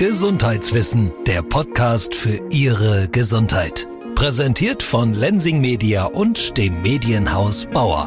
Gesundheitswissen, 0.00 1.12
der 1.26 1.42
Podcast 1.42 2.14
für 2.14 2.40
Ihre 2.48 3.06
Gesundheit. 3.08 3.86
Präsentiert 4.14 4.82
von 4.82 5.12
Lensing 5.12 5.60
Media 5.60 6.06
und 6.06 6.56
dem 6.56 6.80
Medienhaus 6.80 7.66
Bauer. 7.66 8.06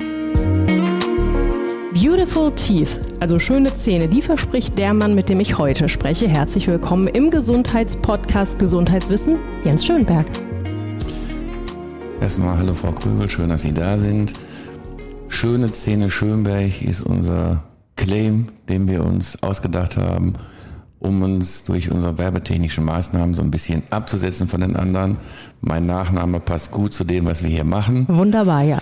Beautiful 1.93 2.51
Teeth, 2.53 2.99
also 3.19 3.37
schöne 3.37 3.75
Zähne, 3.75 4.07
die 4.07 4.23
verspricht 4.23 4.75
der 4.79 4.95
Mann, 4.95 5.13
mit 5.13 5.29
dem 5.29 5.39
ich 5.39 5.59
heute 5.59 5.87
spreche. 5.87 6.27
Herzlich 6.27 6.67
willkommen 6.67 7.07
im 7.09 7.29
Gesundheitspodcast 7.29 8.57
Gesundheitswissen, 8.57 9.37
Jens 9.63 9.85
Schönberg. 9.85 10.25
Erstmal 12.19 12.57
hallo 12.57 12.73
Frau 12.73 12.93
Krügel, 12.93 13.29
schön, 13.29 13.49
dass 13.49 13.61
Sie 13.61 13.73
da 13.73 13.99
sind. 13.99 14.33
Schöne 15.27 15.71
Zähne 15.71 16.09
Schönberg 16.09 16.81
ist 16.81 17.03
unser 17.03 17.63
Claim, 17.97 18.47
den 18.67 18.87
wir 18.87 19.03
uns 19.03 19.43
ausgedacht 19.43 19.95
haben, 19.95 20.33
um 21.03 21.21
uns 21.21 21.65
durch 21.65 21.91
unsere 21.91 22.17
werbetechnischen 22.17 22.85
Maßnahmen 22.85 23.35
so 23.35 23.41
ein 23.41 23.51
bisschen 23.51 23.83
abzusetzen 23.89 24.47
von 24.47 24.61
den 24.61 24.75
anderen. 24.75 25.17
Mein 25.61 25.85
Nachname 25.85 26.39
passt 26.39 26.71
gut 26.71 26.93
zu 26.93 27.03
dem, 27.03 27.25
was 27.25 27.43
wir 27.43 27.49
hier 27.49 27.65
machen. 27.65 28.05
Wunderbar, 28.07 28.63
ja. 28.63 28.79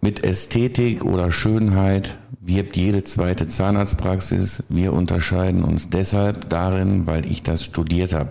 Mit 0.00 0.24
Ästhetik 0.24 1.04
oder 1.04 1.32
Schönheit 1.32 2.18
wirbt 2.40 2.76
jede 2.76 3.04
zweite 3.04 3.48
Zahnarztpraxis. 3.48 4.64
Wir 4.68 4.92
unterscheiden 4.92 5.64
uns 5.64 5.90
deshalb 5.90 6.48
darin, 6.50 7.06
weil 7.06 7.26
ich 7.26 7.42
das 7.42 7.64
studiert 7.64 8.12
habe. 8.12 8.30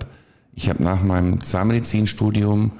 Ich 0.54 0.70
habe 0.70 0.84
nach 0.84 1.04
meinem 1.04 1.42
Zahnmedizinstudium 1.42 2.72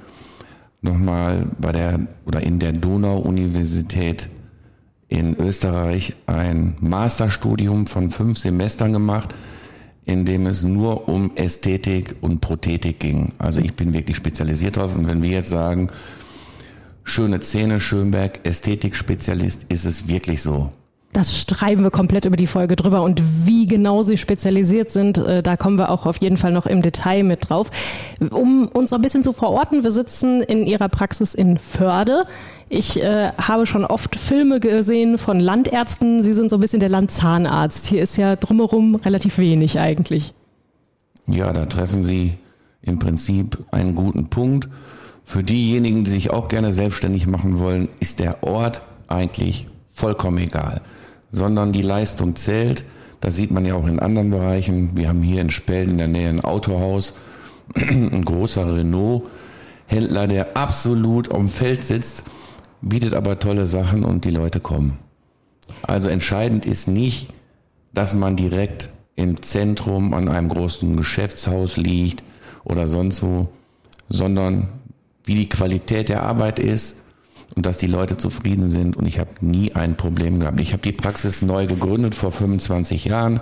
nochmal 0.80 1.46
bei 1.58 1.72
der 1.72 2.00
oder 2.26 2.42
in 2.42 2.58
der 2.58 2.72
Donau-Universität 2.72 4.28
in 5.08 5.36
Österreich 5.36 6.14
ein 6.26 6.76
Masterstudium 6.80 7.86
von 7.86 8.10
fünf 8.10 8.38
Semestern 8.38 8.92
gemacht, 8.92 9.34
in 10.08 10.24
dem 10.24 10.46
es 10.46 10.64
nur 10.64 11.06
um 11.06 11.36
Ästhetik 11.36 12.16
und 12.22 12.40
Prothetik 12.40 12.98
ging. 12.98 13.34
Also 13.36 13.60
ich 13.60 13.74
bin 13.74 13.92
wirklich 13.92 14.16
spezialisiert 14.16 14.78
drauf. 14.78 14.96
Und 14.96 15.06
wenn 15.06 15.22
wir 15.22 15.28
jetzt 15.28 15.50
sagen, 15.50 15.90
schöne 17.04 17.40
Zähne, 17.40 17.78
Schönberg, 17.78 18.40
Ästhetik-Spezialist, 18.42 19.66
ist 19.70 19.84
es 19.84 20.08
wirklich 20.08 20.40
so. 20.40 20.70
Das 21.12 21.40
schreiben 21.40 21.82
wir 21.82 21.90
komplett 21.90 22.26
über 22.26 22.36
die 22.36 22.46
Folge 22.46 22.76
drüber 22.76 23.02
und 23.02 23.22
wie 23.46 23.66
genau 23.66 24.02
sie 24.02 24.18
spezialisiert 24.18 24.90
sind, 24.90 25.18
äh, 25.18 25.42
da 25.42 25.56
kommen 25.56 25.78
wir 25.78 25.90
auch 25.90 26.04
auf 26.04 26.18
jeden 26.18 26.36
Fall 26.36 26.52
noch 26.52 26.66
im 26.66 26.82
Detail 26.82 27.22
mit 27.22 27.48
drauf. 27.48 27.70
Um 28.30 28.68
uns 28.68 28.92
ein 28.92 29.00
bisschen 29.00 29.22
zu 29.22 29.32
verorten, 29.32 29.84
wir 29.84 29.90
sitzen 29.90 30.42
in 30.42 30.64
ihrer 30.64 30.88
Praxis 30.88 31.34
in 31.34 31.58
Förde. 31.58 32.24
Ich 32.68 33.02
äh, 33.02 33.32
habe 33.32 33.64
schon 33.64 33.86
oft 33.86 34.16
Filme 34.16 34.60
gesehen 34.60 35.16
von 35.16 35.40
Landärzten. 35.40 36.22
Sie 36.22 36.34
sind 36.34 36.50
so 36.50 36.56
ein 36.56 36.60
bisschen 36.60 36.80
der 36.80 36.90
Landzahnarzt. 36.90 37.86
Hier 37.86 38.02
ist 38.02 38.18
ja 38.18 38.36
drumherum 38.36 38.96
relativ 38.96 39.38
wenig 39.38 39.78
eigentlich. 39.78 40.34
Ja, 41.26 41.52
da 41.52 41.64
treffen 41.64 42.02
Sie 42.02 42.34
im 42.82 42.98
Prinzip 42.98 43.64
einen 43.70 43.94
guten 43.94 44.28
Punkt. 44.28 44.68
Für 45.24 45.42
diejenigen, 45.42 46.04
die 46.04 46.10
sich 46.10 46.30
auch 46.30 46.48
gerne 46.48 46.72
selbstständig 46.72 47.26
machen 47.26 47.58
wollen, 47.58 47.88
ist 48.00 48.18
der 48.18 48.42
Ort 48.42 48.82
eigentlich 49.08 49.66
vollkommen 49.98 50.38
egal, 50.38 50.80
sondern 51.30 51.72
die 51.72 51.82
Leistung 51.82 52.36
zählt. 52.36 52.84
Das 53.20 53.36
sieht 53.36 53.50
man 53.50 53.66
ja 53.66 53.74
auch 53.74 53.86
in 53.86 53.98
anderen 53.98 54.30
Bereichen. 54.30 54.96
Wir 54.96 55.08
haben 55.08 55.22
hier 55.22 55.40
in 55.40 55.50
Spellen 55.50 55.90
in 55.90 55.98
der 55.98 56.08
Nähe 56.08 56.28
ein 56.28 56.44
Autohaus, 56.44 57.14
ein 57.74 58.24
großer 58.24 58.76
Renault-Händler, 58.76 60.26
der 60.28 60.56
absolut 60.56 61.30
auf 61.30 61.40
dem 61.40 61.48
Feld 61.48 61.82
sitzt 61.82 62.22
bietet 62.80 63.14
aber 63.14 63.38
tolle 63.38 63.66
Sachen 63.66 64.04
und 64.04 64.24
die 64.24 64.30
Leute 64.30 64.60
kommen. 64.60 64.98
Also 65.82 66.08
entscheidend 66.08 66.66
ist 66.66 66.88
nicht, 66.88 67.28
dass 67.92 68.14
man 68.14 68.36
direkt 68.36 68.90
im 69.16 69.42
Zentrum 69.42 70.14
an 70.14 70.28
einem 70.28 70.48
großen 70.48 70.96
Geschäftshaus 70.96 71.76
liegt 71.76 72.22
oder 72.64 72.86
sonst 72.86 73.22
wo, 73.22 73.48
sondern 74.08 74.68
wie 75.24 75.34
die 75.34 75.48
Qualität 75.48 76.08
der 76.08 76.22
Arbeit 76.22 76.58
ist 76.58 77.04
und 77.54 77.66
dass 77.66 77.78
die 77.78 77.86
Leute 77.86 78.16
zufrieden 78.16 78.68
sind. 78.68 78.96
Und 78.96 79.06
ich 79.06 79.18
habe 79.18 79.30
nie 79.40 79.72
ein 79.72 79.96
Problem 79.96 80.40
gehabt. 80.40 80.60
Ich 80.60 80.72
habe 80.72 80.82
die 80.82 80.92
Praxis 80.92 81.42
neu 81.42 81.66
gegründet 81.66 82.14
vor 82.14 82.32
25 82.32 83.04
Jahren. 83.06 83.40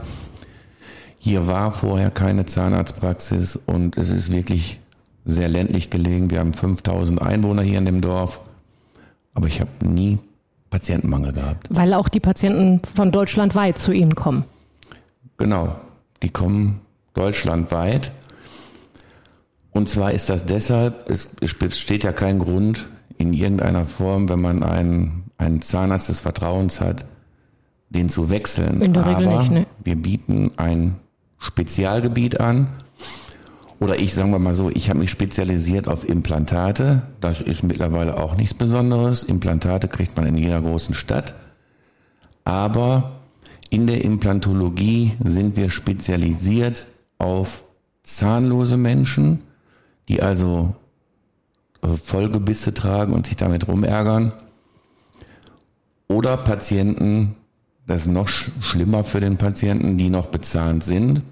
Hier 1.19 1.47
war 1.47 1.72
vorher 1.72 2.11
keine 2.11 2.47
Zahnarztpraxis 2.47 3.56
und 3.56 3.97
es 3.97 4.11
ist 4.11 4.33
wirklich 4.33 4.81
sehr 5.25 5.49
ländlich 5.49 5.91
gelegen. 5.91 6.31
Wir 6.31 6.39
haben 6.39 6.55
5000 6.55 7.21
Einwohner 7.21 7.62
hier 7.62 7.78
in 7.78 7.84
dem 7.84 8.00
Dorf. 8.00 8.41
Aber 9.34 9.49
ich 9.49 9.61
habe 9.61 9.71
nie 9.87 10.19
Patientenmangel 10.71 11.33
gehabt. 11.33 11.66
Weil 11.69 11.95
auch 11.95 12.09
die 12.09 12.21
Patienten 12.21 12.81
von 12.95 13.11
deutschlandweit 13.11 13.78
zu 13.78 13.93
Ihnen 13.93 14.15
kommen. 14.15 14.45
Genau, 15.37 15.77
die 16.22 16.31
kommen 16.31 16.81
deutschlandweit. 17.15 18.12
Und 19.72 19.89
zwar 19.89 20.12
ist 20.12 20.31
das 20.31 20.47
deshalb, 20.47 21.11
es 21.11 21.34
besteht 21.55 22.05
ja 22.05 22.12
kein 22.12 22.39
Grund 22.39 22.87
in 23.19 23.32
irgendeiner 23.32 23.84
Form, 23.84 24.28
wenn 24.28 24.41
man 24.41 24.62
einen, 24.62 25.25
einen 25.38 25.62
Zahnarzt 25.62 26.09
des 26.09 26.21
Vertrauens 26.21 26.81
hat, 26.81 27.06
den 27.91 28.09
zu 28.09 28.31
wechseln. 28.31 28.81
In 28.81 28.93
der 28.93 29.06
Regel 29.06 29.28
Aber 29.28 29.41
nicht, 29.41 29.53
ne? 29.53 29.66
wir 29.82 29.97
bieten 29.97 30.50
ein 30.56 30.97
Spezialgebiet 31.38 32.41
an, 32.41 32.69
oder 33.78 33.99
ich 33.99 34.15
sagen 34.15 34.31
wir 34.31 34.38
mal 34.38 34.54
so, 34.54 34.71
ich 34.71 34.88
habe 34.88 35.00
mich 35.00 35.10
spezialisiert 35.10 35.87
auf 35.87 36.09
Implantate. 36.09 37.03
Das 37.21 37.41
ist 37.41 37.62
mittlerweile 37.62 38.16
auch 38.16 38.37
nichts 38.37 38.54
Besonderes. 38.54 39.22
Implantate 39.22 39.88
kriegt 39.88 40.16
man 40.16 40.27
in 40.27 40.37
jeder 40.37 40.60
großen 40.62 40.94
Stadt. 40.94 41.34
Aber 42.44 43.21
in 43.69 43.87
der 43.87 44.03
Implantologie 44.03 45.12
sind 45.22 45.56
wir 45.56 45.69
spezialisiert 45.71 46.87
auf 47.19 47.65
zahnlose 48.03 48.77
Menschen, 48.78 49.41
die 50.09 50.22
also 50.22 50.75
Vollgebisse 51.82 52.75
tragen 52.75 53.12
und 53.12 53.26
sich 53.26 53.37
damit 53.37 53.69
rumärgern. 53.69 54.32
Oder 56.09 56.37
Patienten, 56.37 57.34
das 57.87 58.03
ist 58.03 58.12
noch 58.12 58.28
schlimmer 58.28 59.04
für 59.04 59.20
den 59.20 59.37
Patienten, 59.37 59.97
die 59.98 60.09
noch 60.09 60.26
bezahlt 60.26 60.82
sind 60.84 61.22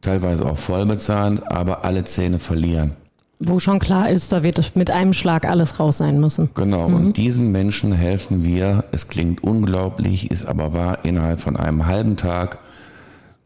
teilweise 0.00 0.46
auch 0.46 0.58
voll 0.58 0.86
bezahlt, 0.86 1.50
aber 1.50 1.84
alle 1.84 2.04
Zähne 2.04 2.38
verlieren. 2.38 2.92
Wo 3.40 3.60
schon 3.60 3.78
klar 3.78 4.10
ist, 4.10 4.32
da 4.32 4.42
wird 4.42 4.74
mit 4.74 4.90
einem 4.90 5.12
Schlag 5.12 5.46
alles 5.46 5.78
raus 5.78 5.98
sein 5.98 6.18
müssen. 6.18 6.50
Genau, 6.54 6.88
mhm. 6.88 6.94
und 6.96 7.16
diesen 7.16 7.52
Menschen 7.52 7.92
helfen 7.92 8.42
wir, 8.44 8.84
es 8.90 9.08
klingt 9.08 9.44
unglaublich, 9.44 10.30
ist 10.30 10.46
aber 10.46 10.72
wahr, 10.72 11.04
innerhalb 11.04 11.40
von 11.40 11.56
einem 11.56 11.86
halben 11.86 12.16
Tag 12.16 12.58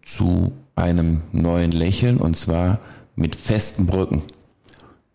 zu 0.03 0.53
einem 0.77 1.21
neuen 1.33 1.73
Lächeln 1.73 2.19
und 2.19 2.37
zwar 2.37 2.79
mit 3.17 3.37
festen 3.37 3.87
Brücken. 3.87 4.23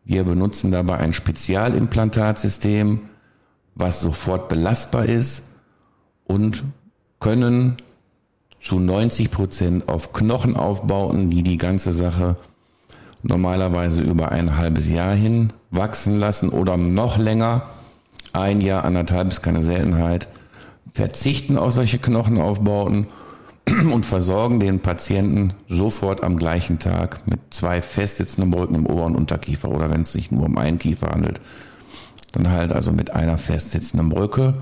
Wir 0.08 0.24
benutzen 0.24 0.72
dabei 0.72 1.00
ein 1.00 1.12
Spezialimplantatsystem, 1.12 3.02
was 3.76 4.00
sofort 4.00 4.48
belastbar 4.48 5.06
ist 5.06 5.50
und 6.24 6.64
können 7.20 7.76
zu 8.62 8.80
90 8.80 9.32
Prozent 9.32 9.90
auf 9.90 10.14
Knochenaufbauten, 10.14 11.30
die 11.30 11.44
die 11.44 11.58
ganze 11.58 11.92
Sache 11.92 12.38
normalerweise 13.22 14.02
über 14.02 14.32
ein 14.32 14.56
halbes 14.56 14.88
Jahr 14.88 15.14
hin 15.14 15.52
wachsen 15.72 16.18
lassen 16.22 16.50
oder 16.52 16.78
noch 16.78 17.18
länger, 17.18 17.64
ein 18.32 18.62
Jahr, 18.62 18.86
anderthalb 18.86 19.28
ist 19.28 19.42
keine 19.42 19.62
Seltenheit, 19.62 20.30
verzichten 20.90 21.58
auf 21.58 21.74
solche 21.74 22.00
Knochenaufbauten 22.00 23.08
und 23.92 24.06
versorgen 24.06 24.60
den 24.60 24.80
Patienten 24.80 25.54
sofort 25.68 26.24
am 26.24 26.38
gleichen 26.38 26.80
Tag 26.80 27.28
mit 27.28 27.40
zwei 27.50 27.82
festsitzenden 27.82 28.52
Brücken 28.52 28.76
im 28.76 28.86
Ober- 28.86 29.06
und 29.06 29.16
Unterkiefer 29.16 29.70
oder 29.70 29.90
wenn 29.90 30.02
es 30.02 30.12
sich 30.12 30.32
nur 30.32 30.46
um 30.46 30.58
einen 30.58 30.80
Kiefer 30.80 31.10
handelt, 31.10 31.40
dann 32.32 32.50
halt 32.50 32.72
also 32.72 32.92
mit 32.92 33.12
einer 33.14 33.38
festsitzenden 33.38 34.10
Brücke 34.10 34.56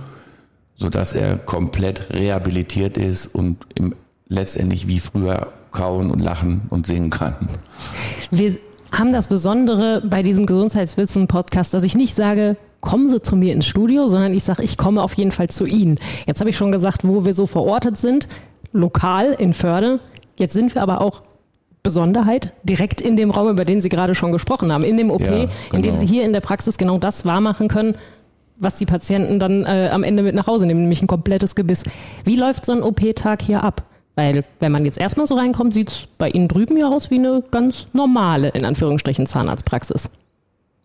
so 0.78 0.90
dass 0.90 1.14
er 1.14 1.38
komplett 1.38 2.12
rehabilitiert 2.12 2.98
ist 2.98 3.28
und 3.28 3.58
im, 3.76 3.96
letztendlich 4.28 4.88
wie 4.88 5.00
früher 5.00 5.48
kauen 5.72 6.12
und 6.12 6.20
lachen 6.20 6.62
und 6.70 6.88
singen 6.88 7.10
kann. 7.10 7.36
Wir 8.32 8.56
haben 8.92 9.12
das 9.12 9.28
Besondere 9.28 10.02
bei 10.06 10.24
diesem 10.24 10.46
Gesundheitswissen-Podcast, 10.46 11.74
dass 11.74 11.84
ich 11.84 11.96
nicht 11.96 12.16
sage, 12.16 12.56
kommen 12.82 13.10
Sie 13.10 13.22
zu 13.22 13.36
mir 13.36 13.54
ins 13.54 13.66
Studio, 13.66 14.08
sondern 14.08 14.34
ich 14.34 14.44
sage, 14.44 14.64
ich 14.64 14.78
komme 14.78 15.02
auf 15.02 15.14
jeden 15.16 15.32
Fall 15.32 15.50
zu 15.50 15.66
Ihnen. 15.66 16.00
Jetzt 16.28 16.40
habe 16.40 16.50
ich 16.50 16.58
schon 16.58 16.72
gesagt, 16.72 17.06
wo 17.06 17.26
wir 17.26 17.34
so 17.34 17.46
verortet 17.46 17.98
sind, 17.98 18.28
lokal 18.76 19.36
in 19.38 19.54
Förde. 19.54 20.00
Jetzt 20.38 20.54
sind 20.54 20.76
wir 20.76 20.82
aber 20.82 21.02
auch 21.02 21.24
Besonderheit 21.82 22.54
direkt 22.64 23.00
in 23.00 23.16
dem 23.16 23.32
Raum, 23.32 23.50
über 23.50 23.64
den 23.64 23.80
Sie 23.80 23.90
gerade 23.90 24.16
schon 24.16 24.32
gesprochen 24.32 24.74
haben, 24.74 24.84
in 24.84 24.98
dem 24.98 25.12
OP, 25.12 25.22
ja, 25.22 25.28
genau. 25.28 25.44
in 25.44 25.50
dem 25.72 25.82
genau. 25.82 25.96
Sie 25.96 26.06
hier 26.06 26.24
in 26.24 26.34
der 26.34 26.42
Praxis 26.42 26.78
genau 26.78 26.98
das 26.98 27.26
wahrmachen 27.26 27.68
können, 27.68 27.96
was 28.58 28.78
die 28.78 28.86
Patienten 28.86 29.40
dann 29.40 29.64
äh, 29.66 29.90
am 29.92 30.04
Ende 30.04 30.24
mit 30.24 30.36
nach 30.36 30.48
Hause 30.48 30.66
nehmen, 30.66 30.82
nämlich 30.82 31.02
ein 31.02 31.08
komplettes 31.08 31.56
Gebiss. 31.56 31.84
Wie 32.24 32.36
läuft 32.36 32.66
so 32.66 32.72
ein 32.72 32.82
OP-Tag 32.82 33.42
hier 33.42 33.64
ab? 33.64 33.84
Weil, 34.16 34.44
wenn 34.60 34.72
man 34.72 34.86
jetzt 34.86 34.98
erstmal 34.98 35.28
so 35.28 35.36
reinkommt, 35.36 35.74
sieht 35.74 35.90
es 35.90 36.08
bei 36.18 36.30
Ihnen 36.30 36.48
drüben 36.48 36.78
ja 36.78 36.90
aus 36.90 37.12
wie 37.12 37.16
eine 37.16 37.44
ganz 37.52 37.88
normale, 37.94 38.50
in 38.50 38.66
Anführungsstrichen, 38.66 39.28
Zahnarztpraxis. 39.28 40.10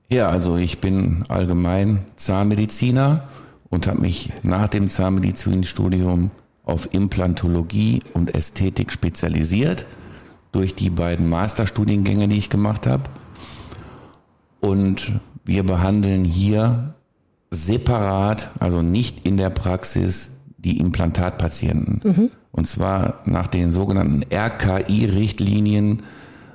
Ja, 0.08 0.28
also 0.28 0.56
ich 0.56 0.81
bin 0.81 1.22
allgemein 1.28 2.00
Zahnmediziner 2.16 3.28
und 3.70 3.86
habe 3.86 4.00
mich 4.00 4.31
nach 4.43 4.69
dem 4.69 4.88
Zahnmedizinstudium 4.88 6.32
auf 6.70 6.94
Implantologie 6.94 8.00
und 8.14 8.34
Ästhetik 8.34 8.93
spezialisiert. 8.93 9.87
durch 10.52 10.75
die 10.75 10.90
beiden 10.90 11.28
Masterstudiengänge, 11.28 12.26
die 12.28 12.38
ich 12.38 12.50
gemacht 12.50 12.87
habe. 12.87 13.05
Und 14.61 15.20
wir 15.44 15.62
behandeln 15.62 16.25
hier 16.25 16.94
separat, 17.50 18.50
also 18.58 18.82
nicht 18.82 19.25
in 19.25 19.37
der 19.37 19.50
Praxis, 19.50 20.40
die 20.58 20.78
Implantatpatienten. 20.78 22.00
Mhm. 22.02 22.31
Und 22.52 22.67
zwar 22.67 23.20
nach 23.25 23.46
den 23.46 23.70
sogenannten 23.70 24.25
RKI-Richtlinien, 24.32 26.02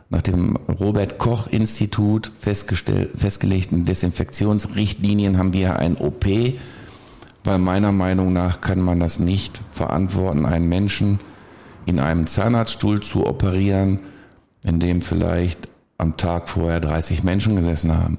nach 0.10 0.22
dem 0.22 0.58
Robert 0.68 1.18
Koch 1.18 1.48
Institut 1.48 2.32
festgelegten 2.40 3.86
Desinfektionsrichtlinien 3.86 5.38
haben 5.38 5.54
wir 5.54 5.80
ein 5.80 5.98
OP, 5.98 6.26
weil 7.46 7.60
meiner 7.60 7.92
Meinung 7.92 8.34
nach 8.34 8.62
kann 8.62 8.80
man 8.80 9.00
das 9.00 9.20
nicht 9.20 9.60
verantworten, 9.72 10.46
einen 10.46 10.68
Menschen 10.68 11.20
in 11.86 12.00
einem 12.00 12.28
Zahnarztstuhl 12.28 13.02
zu 13.02 13.26
operieren, 13.26 14.02
in 14.64 14.80
dem 14.80 15.02
vielleicht 15.02 15.70
am 15.98 16.18
Tag 16.18 16.50
vorher 16.50 16.80
30 16.80 17.24
Menschen 17.24 17.56
gesessen 17.56 17.96
haben. 17.96 18.18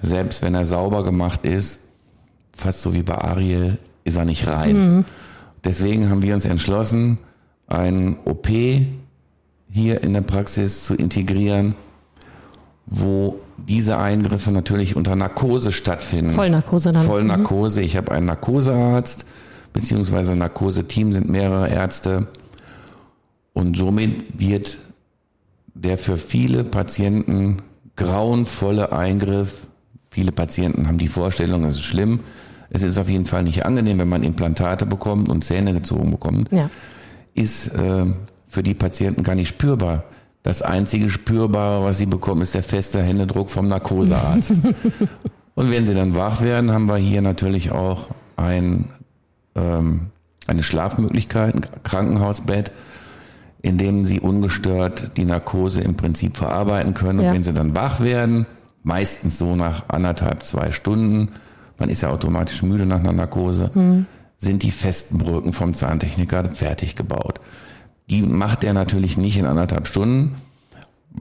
Selbst 0.00 0.42
wenn 0.42 0.54
er 0.54 0.66
sauber 0.66 1.04
gemacht 1.04 1.44
ist, 1.44 1.80
fast 2.52 2.82
so 2.82 2.92
wie 2.92 3.02
bei 3.02 3.16
Ariel, 3.16 3.78
ist 4.04 4.16
er 4.16 4.24
nicht 4.24 4.46
rein. 4.46 4.96
Mhm. 4.96 5.04
Deswegen 5.64 6.10
haben 6.10 6.22
wir 6.22 6.34
uns 6.34 6.44
entschlossen, 6.44 7.18
ein 7.66 8.16
OP 8.24 8.48
hier 8.48 10.02
in 10.02 10.12
der 10.12 10.20
Praxis 10.20 10.84
zu 10.84 10.94
integrieren, 10.94 11.74
wo 12.86 13.40
diese 13.58 13.98
Eingriffe 13.98 14.50
natürlich 14.52 14.96
unter 14.96 15.16
Narkose 15.16 15.72
stattfinden. 15.72 16.30
Vollnarkose 16.30 16.92
dann. 16.92 17.04
Vollnarkose. 17.04 17.82
Ich 17.82 17.96
habe 17.96 18.12
einen 18.12 18.26
Narkosearzt, 18.26 19.26
beziehungsweise 19.72 20.34
Narkoseteam 20.34 21.12
sind 21.12 21.28
mehrere 21.28 21.68
Ärzte. 21.68 22.26
Und 23.52 23.76
somit 23.76 24.38
wird 24.38 24.78
der 25.74 25.98
für 25.98 26.16
viele 26.16 26.64
Patienten 26.64 27.58
grauenvolle 27.96 28.92
Eingriff, 28.92 29.66
viele 30.10 30.32
Patienten 30.32 30.86
haben 30.86 30.98
die 30.98 31.08
Vorstellung, 31.08 31.64
es 31.64 31.76
ist 31.76 31.82
schlimm, 31.82 32.20
es 32.70 32.82
ist 32.82 32.98
auf 32.98 33.08
jeden 33.08 33.26
Fall 33.26 33.42
nicht 33.42 33.64
angenehm, 33.64 33.98
wenn 33.98 34.08
man 34.08 34.22
Implantate 34.22 34.86
bekommt 34.86 35.28
und 35.28 35.44
Zähne 35.44 35.72
gezogen 35.72 36.10
bekommt, 36.10 36.50
ja. 36.52 36.70
ist 37.34 37.68
äh, 37.74 38.06
für 38.48 38.62
die 38.62 38.74
Patienten 38.74 39.22
gar 39.22 39.34
nicht 39.34 39.48
spürbar. 39.48 40.04
Das 40.46 40.62
einzige 40.62 41.10
Spürbare, 41.10 41.82
was 41.82 41.98
sie 41.98 42.06
bekommen, 42.06 42.42
ist 42.42 42.54
der 42.54 42.62
feste 42.62 43.02
Händedruck 43.02 43.50
vom 43.50 43.66
Narkosearzt. 43.66 44.52
und 45.56 45.70
wenn 45.72 45.84
sie 45.84 45.92
dann 45.92 46.14
wach 46.14 46.40
werden, 46.40 46.70
haben 46.70 46.86
wir 46.86 46.98
hier 46.98 47.20
natürlich 47.20 47.72
auch 47.72 48.10
ein, 48.36 48.84
ähm, 49.56 50.02
eine 50.46 50.62
Schlafmöglichkeit, 50.62 51.52
ein 51.52 51.82
Krankenhausbett, 51.82 52.70
in 53.60 53.76
dem 53.76 54.04
sie 54.04 54.20
ungestört 54.20 55.16
die 55.16 55.24
Narkose 55.24 55.80
im 55.80 55.96
Prinzip 55.96 56.36
verarbeiten 56.36 56.94
können. 56.94 57.18
Und 57.18 57.32
wenn 57.32 57.42
sie 57.42 57.52
dann 57.52 57.74
wach 57.74 57.98
werden, 57.98 58.46
meistens 58.84 59.38
so 59.38 59.56
nach 59.56 59.88
anderthalb, 59.88 60.44
zwei 60.44 60.70
Stunden, 60.70 61.30
man 61.76 61.88
ist 61.88 62.02
ja 62.02 62.10
automatisch 62.10 62.62
müde 62.62 62.86
nach 62.86 63.00
einer 63.00 63.12
Narkose, 63.12 63.72
mhm. 63.74 64.06
sind 64.38 64.62
die 64.62 64.70
festen 64.70 65.18
Brücken 65.18 65.52
vom 65.52 65.74
Zahntechniker 65.74 66.44
fertig 66.44 66.94
gebaut. 66.94 67.40
Die 68.08 68.22
macht 68.22 68.64
er 68.64 68.72
natürlich 68.72 69.16
nicht 69.16 69.36
in 69.36 69.46
anderthalb 69.46 69.86
Stunden. 69.86 70.36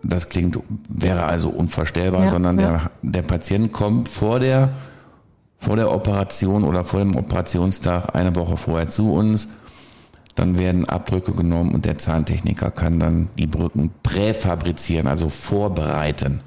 Das 0.04 0.30
klingt, 0.30 0.60
wäre 0.90 1.24
also 1.24 1.50
unvorstellbar, 1.50 2.26
ja, 2.26 2.32
sondern 2.32 2.60
ja. 2.60 2.66
Der, 2.68 2.92
der 3.02 3.22
Patient 3.22 3.72
kommt 3.72 4.10
vor 4.10 4.40
der, 4.40 4.70
vor 5.58 5.78
der 5.78 5.92
Operation 5.92 6.64
oder 6.64 6.84
vor 6.84 7.00
dem 7.00 7.16
Operationstag 7.16 8.14
eine 8.14 8.36
Woche 8.36 8.58
vorher 8.58 8.90
zu 8.90 9.14
uns. 9.14 9.48
Dann 10.36 10.60
werden 10.60 10.88
Abdrücke 10.88 11.32
genommen 11.32 11.74
und 11.74 11.86
der 11.86 11.98
Zahntechniker 11.98 12.70
kann 12.70 13.00
dann 13.00 13.30
die 13.38 13.48
Brücken 13.48 13.92
präfabrizieren, 14.04 15.08
also 15.08 15.30
vorbereiten, 15.30 16.42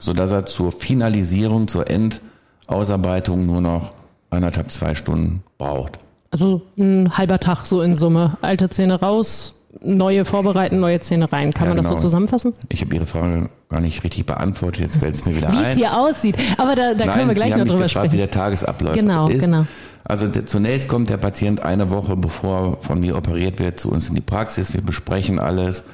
sodass 0.00 0.32
er 0.32 0.46
zur 0.46 0.72
Finalisierung, 0.72 1.68
zur 1.68 1.88
End, 1.88 2.22
Ausarbeitung 2.66 3.46
nur 3.46 3.60
noch 3.60 3.92
eineinhalb, 4.30 4.70
zwei 4.70 4.94
Stunden 4.96 5.44
braucht. 5.58 5.98
Also 6.32 6.62
ein 6.76 7.16
halber 7.16 7.38
Tag 7.38 7.66
so 7.66 7.82
in 7.82 7.94
Summe. 7.94 8.36
Alte 8.40 8.68
Zähne 8.68 9.00
raus, 9.00 9.59
neue 9.80 10.24
vorbereiten, 10.24 10.80
neue 10.80 11.00
Zähne 11.00 11.32
rein. 11.32 11.52
Kann 11.52 11.66
ja, 11.66 11.70
man 11.70 11.76
das 11.76 11.86
genau. 11.86 11.98
so 11.98 12.02
zusammenfassen? 12.02 12.54
Ich 12.68 12.80
habe 12.82 12.94
Ihre 12.94 13.06
Frage 13.06 13.50
gar 13.68 13.80
nicht 13.80 14.02
richtig 14.02 14.26
beantwortet. 14.26 14.80
Jetzt 14.80 14.96
fällt 14.96 15.14
es 15.14 15.24
mir 15.24 15.36
wieder 15.36 15.52
wie 15.52 15.56
ein. 15.56 15.64
Wie 15.64 15.68
es 15.68 15.76
hier 15.76 15.96
aussieht. 15.96 16.36
Aber 16.58 16.74
da, 16.74 16.94
da 16.94 17.06
Nein, 17.06 17.14
können 17.14 17.28
wir 17.28 17.34
gleich 17.34 17.56
noch 17.56 17.66
drüber 17.66 17.84
gefragt, 17.84 17.90
sprechen. 17.90 18.12
wie 18.12 18.16
der 18.16 18.30
Tagesablauf 18.30 18.94
genau, 18.94 19.28
ist. 19.28 19.44
Genau, 19.44 19.66
Also 20.04 20.28
zunächst 20.28 20.88
kommt 20.88 21.10
der 21.10 21.18
Patient 21.18 21.62
eine 21.62 21.90
Woche 21.90 22.16
bevor 22.16 22.78
von 22.80 23.00
mir 23.00 23.16
operiert 23.16 23.58
wird 23.58 23.78
zu 23.78 23.90
uns 23.90 24.08
in 24.08 24.14
die 24.14 24.20
Praxis. 24.20 24.74
Wir 24.74 24.82
besprechen 24.82 25.38
alles. 25.38 25.84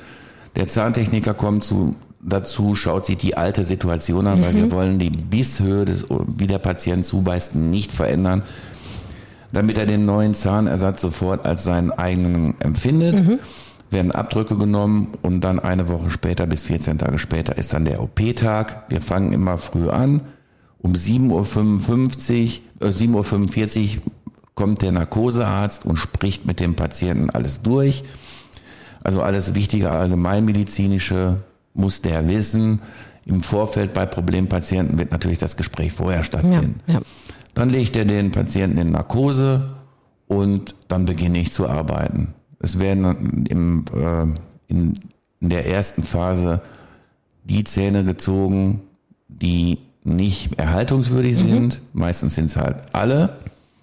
Der 0.56 0.67
Zahntechniker 0.67 1.34
kommt 1.34 1.64
zu 1.64 1.96
dazu, 2.20 2.75
schaut 2.75 3.06
sich 3.06 3.19
die 3.19 3.37
alte 3.37 3.62
Situation 3.62 4.26
an, 4.26 4.40
mhm. 4.40 4.44
weil 4.44 4.55
wir 4.55 4.73
wollen 4.73 4.99
die 4.99 5.11
Bisshöhe, 5.11 5.84
des, 5.84 6.06
wie 6.08 6.46
der 6.46 6.58
Patient 6.58 7.05
zubeißt, 7.05 7.55
nicht 7.55 7.93
verändern, 7.93 8.43
damit 9.52 9.78
er 9.78 9.87
den 9.87 10.04
neuen 10.06 10.34
Zahnersatz 10.34 11.00
sofort 11.00 11.44
als 11.46 11.64
seinen 11.64 11.90
eigenen 11.93 12.60
empfindet. 12.60 13.26
Mhm. 13.26 13.38
Werden 13.90 14.10
Abdrücke 14.10 14.56
genommen 14.56 15.12
und 15.22 15.43
dann 15.43 15.60
eine 15.60 15.88
Woche 15.88 16.10
später 16.10 16.46
bis 16.46 16.64
14 16.64 16.98
Tage 16.98 17.19
später 17.19 17.56
ist 17.56 17.72
dann 17.72 17.84
der 17.84 18.02
OP-Tag. 18.02 18.84
Wir 18.88 19.00
fangen 19.00 19.32
immer 19.32 19.58
früh 19.58 19.88
an. 19.88 20.22
Um 20.78 20.93
7.55 20.93 22.60
Uhr, 22.81 22.88
äh, 22.88 22.90
7.45 22.90 23.96
Uhr 23.98 24.02
kommt 24.54 24.82
der 24.82 24.93
Narkosearzt 24.93 25.84
und 25.84 25.96
spricht 25.96 26.46
mit 26.46 26.60
dem 26.60 26.75
Patienten 26.75 27.31
alles 27.31 27.62
durch. 27.62 28.04
Also 29.04 29.22
alles 29.22 29.54
wichtige 29.54 29.90
allgemeinmedizinische 29.90 31.37
muss 31.75 32.02
der 32.02 32.28
wissen. 32.28 32.81
Im 33.25 33.42
Vorfeld 33.42 33.92
bei 33.94 34.06
Problempatienten 34.06 34.99
wird 34.99 35.12
natürlich 35.12 35.38
das 35.38 35.56
Gespräch 35.56 35.92
vorher 35.92 36.25
stattfinden. 36.25 36.81
Ja, 36.87 36.94
ja. 36.94 37.00
Dann 37.56 37.70
legt 37.70 37.96
er 37.96 38.04
den 38.04 38.32
Patienten 38.32 38.76
in 38.76 38.90
Narkose 38.90 39.70
und 40.28 40.74
dann 40.88 41.06
beginne 41.06 41.38
ich 41.38 41.54
zu 41.54 41.66
arbeiten. 41.66 42.34
Es 42.60 42.78
werden 42.78 43.46
im, 43.48 43.84
äh, 43.94 44.24
in, 44.68 44.94
in 45.40 45.48
der 45.48 45.66
ersten 45.66 46.02
Phase 46.02 46.60
die 47.44 47.64
Zähne 47.64 48.04
gezogen, 48.04 48.82
die 49.28 49.78
nicht 50.04 50.58
erhaltungswürdig 50.58 51.42
mhm. 51.42 51.48
sind. 51.48 51.82
Meistens 51.94 52.34
sind 52.34 52.44
es 52.44 52.56
halt 52.56 52.76
alle. 52.92 53.38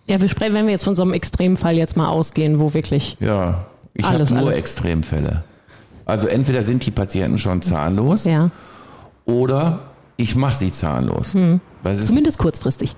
Ja, 0.07 0.21
wir 0.21 0.29
sprechen, 0.29 0.53
wenn 0.53 0.65
wir 0.65 0.73
jetzt 0.73 0.83
von 0.83 0.95
so 0.95 1.01
einem 1.01 1.13
Extremfall 1.13 1.75
jetzt 1.75 1.97
mal 1.97 2.09
ausgehen, 2.09 2.59
wo 2.59 2.75
wirklich. 2.75 3.17
Ja, 3.19 3.65
ich 3.95 4.05
habe 4.05 4.23
nur 4.35 4.37
alles. 4.37 4.57
Extremfälle. 4.57 5.43
Also 6.05 6.27
entweder 6.27 6.61
sind 6.61 6.85
die 6.85 6.91
Patienten 6.91 7.39
schon 7.39 7.63
zahnlos 7.63 8.25
ja. 8.25 8.51
oder 9.25 9.79
ich 10.15 10.35
mache 10.35 10.55
sie 10.57 10.71
zahnlos. 10.71 11.33
Hm. 11.33 11.59
Zumindest 11.95 12.37
kurzfristig. 12.37 12.95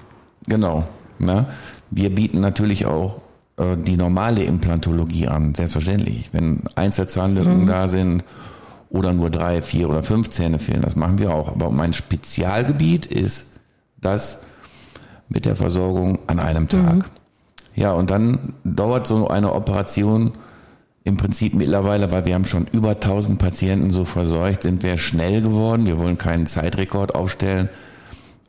Genau. 0.47 0.83
Ne? 1.19 1.47
Wir 1.91 2.13
bieten 2.13 2.39
natürlich 2.39 2.85
auch 2.85 3.21
äh, 3.57 3.77
die 3.77 3.97
normale 3.97 4.43
Implantologie 4.43 5.27
an, 5.27 5.55
selbstverständlich. 5.55 6.29
Wenn 6.31 6.61
Einzelzahnlücken 6.75 7.61
hm. 7.61 7.67
da 7.67 7.87
sind 7.87 8.23
oder 8.89 9.13
nur 9.13 9.29
drei, 9.29 9.61
vier 9.61 9.89
oder 9.89 10.03
fünf 10.03 10.29
Zähne 10.29 10.59
fehlen, 10.59 10.81
das 10.81 10.95
machen 10.95 11.19
wir 11.19 11.33
auch. 11.33 11.49
Aber 11.49 11.71
mein 11.71 11.93
Spezialgebiet 11.93 13.05
ist 13.05 13.59
das 13.99 14.43
mit 15.29 15.45
der 15.45 15.55
Versorgung 15.55 16.19
an 16.27 16.39
einem 16.39 16.67
Tag. 16.67 16.93
Hm. 16.93 17.03
Ja, 17.75 17.91
und 17.91 18.09
dann 18.09 18.53
dauert 18.63 19.05
so 19.05 19.27
eine 19.27 19.53
Operation 19.53 20.31
im 21.03 21.17
Prinzip 21.17 21.53
mittlerweile, 21.53 22.11
weil 22.11 22.25
wir 22.25 22.33
haben 22.33 22.45
schon 22.45 22.65
über 22.71 22.91
1000 22.91 23.37
Patienten 23.37 23.91
so 23.91 24.05
versorgt, 24.05 24.63
sind 24.63 24.81
wir 24.81 24.97
schnell 24.97 25.41
geworden. 25.41 25.85
Wir 25.85 25.99
wollen 25.99 26.17
keinen 26.17 26.47
Zeitrekord 26.47 27.13
aufstellen. 27.13 27.69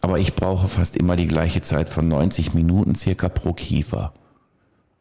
Aber 0.06 0.20
ich 0.20 0.36
brauche 0.36 0.68
fast 0.68 0.96
immer 0.96 1.16
die 1.16 1.26
gleiche 1.26 1.62
Zeit 1.62 1.88
von 1.88 2.06
90 2.06 2.54
Minuten 2.54 2.94
circa 2.94 3.28
pro 3.28 3.52
Kiefer. 3.52 4.12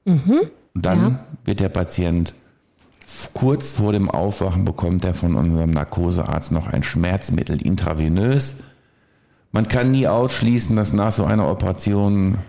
Mhm. 0.04 0.40
Dann 0.74 1.00
ja. 1.00 1.26
wird 1.44 1.60
der 1.60 1.70
Patient 1.70 2.34
kurz 3.36 3.74
vor 3.74 3.94
dem 3.94 4.10
Aufwachen 4.10 4.66
bekommt 4.66 5.06
er 5.06 5.14
von 5.14 5.36
unserem 5.36 5.70
Narkosearzt 5.70 6.52
noch 6.52 6.66
ein 6.66 6.82
Schmerzmittel 6.82 7.62
intravenös. 7.62 8.64
Man 9.52 9.68
kann 9.68 9.92
nie 9.92 10.08
ausschließen, 10.08 10.76
dass 10.76 10.92
nach 10.92 11.12
so 11.12 11.24
einer 11.24 11.52
Operation 11.52 12.40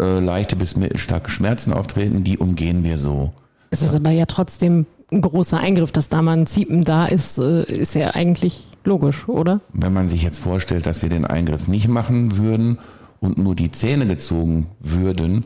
äh, 0.00 0.18
leichte 0.18 0.56
bis 0.56 0.74
mittelstarke 0.74 1.30
Schmerzen 1.30 1.72
auftreten. 1.72 2.24
Die 2.24 2.38
umgehen 2.38 2.82
wir 2.82 2.98
so. 2.98 3.32
Es 3.70 3.82
ist 3.82 3.94
aber 3.94 4.10
ja 4.10 4.26
trotzdem 4.26 4.86
ein 5.12 5.20
großer 5.20 5.60
Eingriff, 5.60 5.92
dass 5.92 6.08
da 6.08 6.20
mal 6.20 6.36
ein 6.36 6.48
Ziepen 6.48 6.82
da 6.82 7.06
ist, 7.06 7.38
äh, 7.38 7.62
ist 7.62 7.94
ja 7.94 8.10
eigentlich 8.10 8.64
logisch, 8.86 9.28
oder? 9.28 9.60
Wenn 9.72 9.92
man 9.92 10.08
sich 10.08 10.22
jetzt 10.22 10.38
vorstellt, 10.38 10.86
dass 10.86 11.02
wir 11.02 11.08
den 11.08 11.26
Eingriff 11.26 11.68
nicht 11.68 11.88
machen 11.88 12.36
würden 12.36 12.78
und 13.20 13.38
nur 13.38 13.54
die 13.54 13.70
Zähne 13.70 14.06
gezogen 14.06 14.68
würden, 14.80 15.44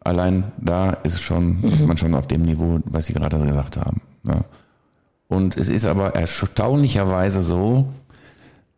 allein 0.00 0.44
da 0.58 0.90
ist 0.90 1.20
schon, 1.20 1.60
mhm. 1.60 1.68
ist 1.72 1.86
man 1.86 1.96
schon 1.96 2.14
auf 2.14 2.26
dem 2.26 2.42
Niveau, 2.42 2.80
was 2.84 3.06
Sie 3.06 3.12
gerade 3.12 3.38
gesagt 3.38 3.76
haben. 3.76 4.02
Ja. 4.24 4.44
Und 5.28 5.56
es 5.56 5.68
ist 5.68 5.86
aber 5.86 6.14
erstaunlicherweise 6.14 7.40
so, 7.40 7.88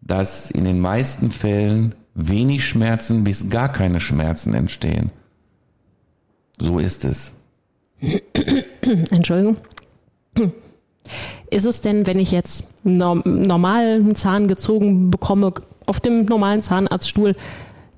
dass 0.00 0.50
in 0.50 0.64
den 0.64 0.80
meisten 0.80 1.30
Fällen 1.30 1.94
wenig 2.14 2.64
Schmerzen 2.64 3.24
bis 3.24 3.50
gar 3.50 3.70
keine 3.70 4.00
Schmerzen 4.00 4.54
entstehen. 4.54 5.10
So 6.60 6.78
ist 6.78 7.04
es. 7.04 7.34
Entschuldigung. 9.10 9.56
Ist 11.50 11.66
es 11.66 11.80
denn, 11.80 12.06
wenn 12.06 12.18
ich 12.18 12.30
jetzt 12.30 12.84
norm 12.84 13.22
normalen 13.24 14.14
Zahn 14.16 14.48
gezogen 14.48 15.10
bekomme, 15.10 15.52
auf 15.86 16.00
dem 16.00 16.24
normalen 16.24 16.62
Zahnarztstuhl, 16.62 17.34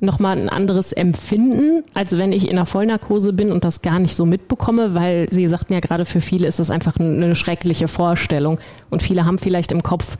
nochmal 0.01 0.39
ein 0.39 0.49
anderes 0.49 0.93
Empfinden, 0.93 1.85
als 1.95 2.19
wenn 2.19 2.33
ich 2.33 2.49
in 2.49 2.57
der 2.57 2.67
Vollnarkose 2.67 3.33
bin 3.33 3.51
und 3.51 3.65
das 3.65 3.83
gar 3.83 3.99
nicht 3.99 4.15
so 4.15 4.27
mitbekomme, 4.27 4.95
weil 4.95 5.27
Sie 5.31 5.49
sagten 5.49 5.73
ja 5.73 5.81
gerade, 5.81 6.05
für 6.05 6.21
viele 6.21 6.47
ist 6.47 6.59
das 6.59 6.71
einfach 6.71 6.99
eine 6.99 7.35
schreckliche 7.35 7.89
Vorstellung. 7.89 8.59
Und 8.91 9.03
viele 9.03 9.25
haben 9.25 9.39
vielleicht 9.39 9.73
im 9.73 9.83
Kopf, 9.83 10.19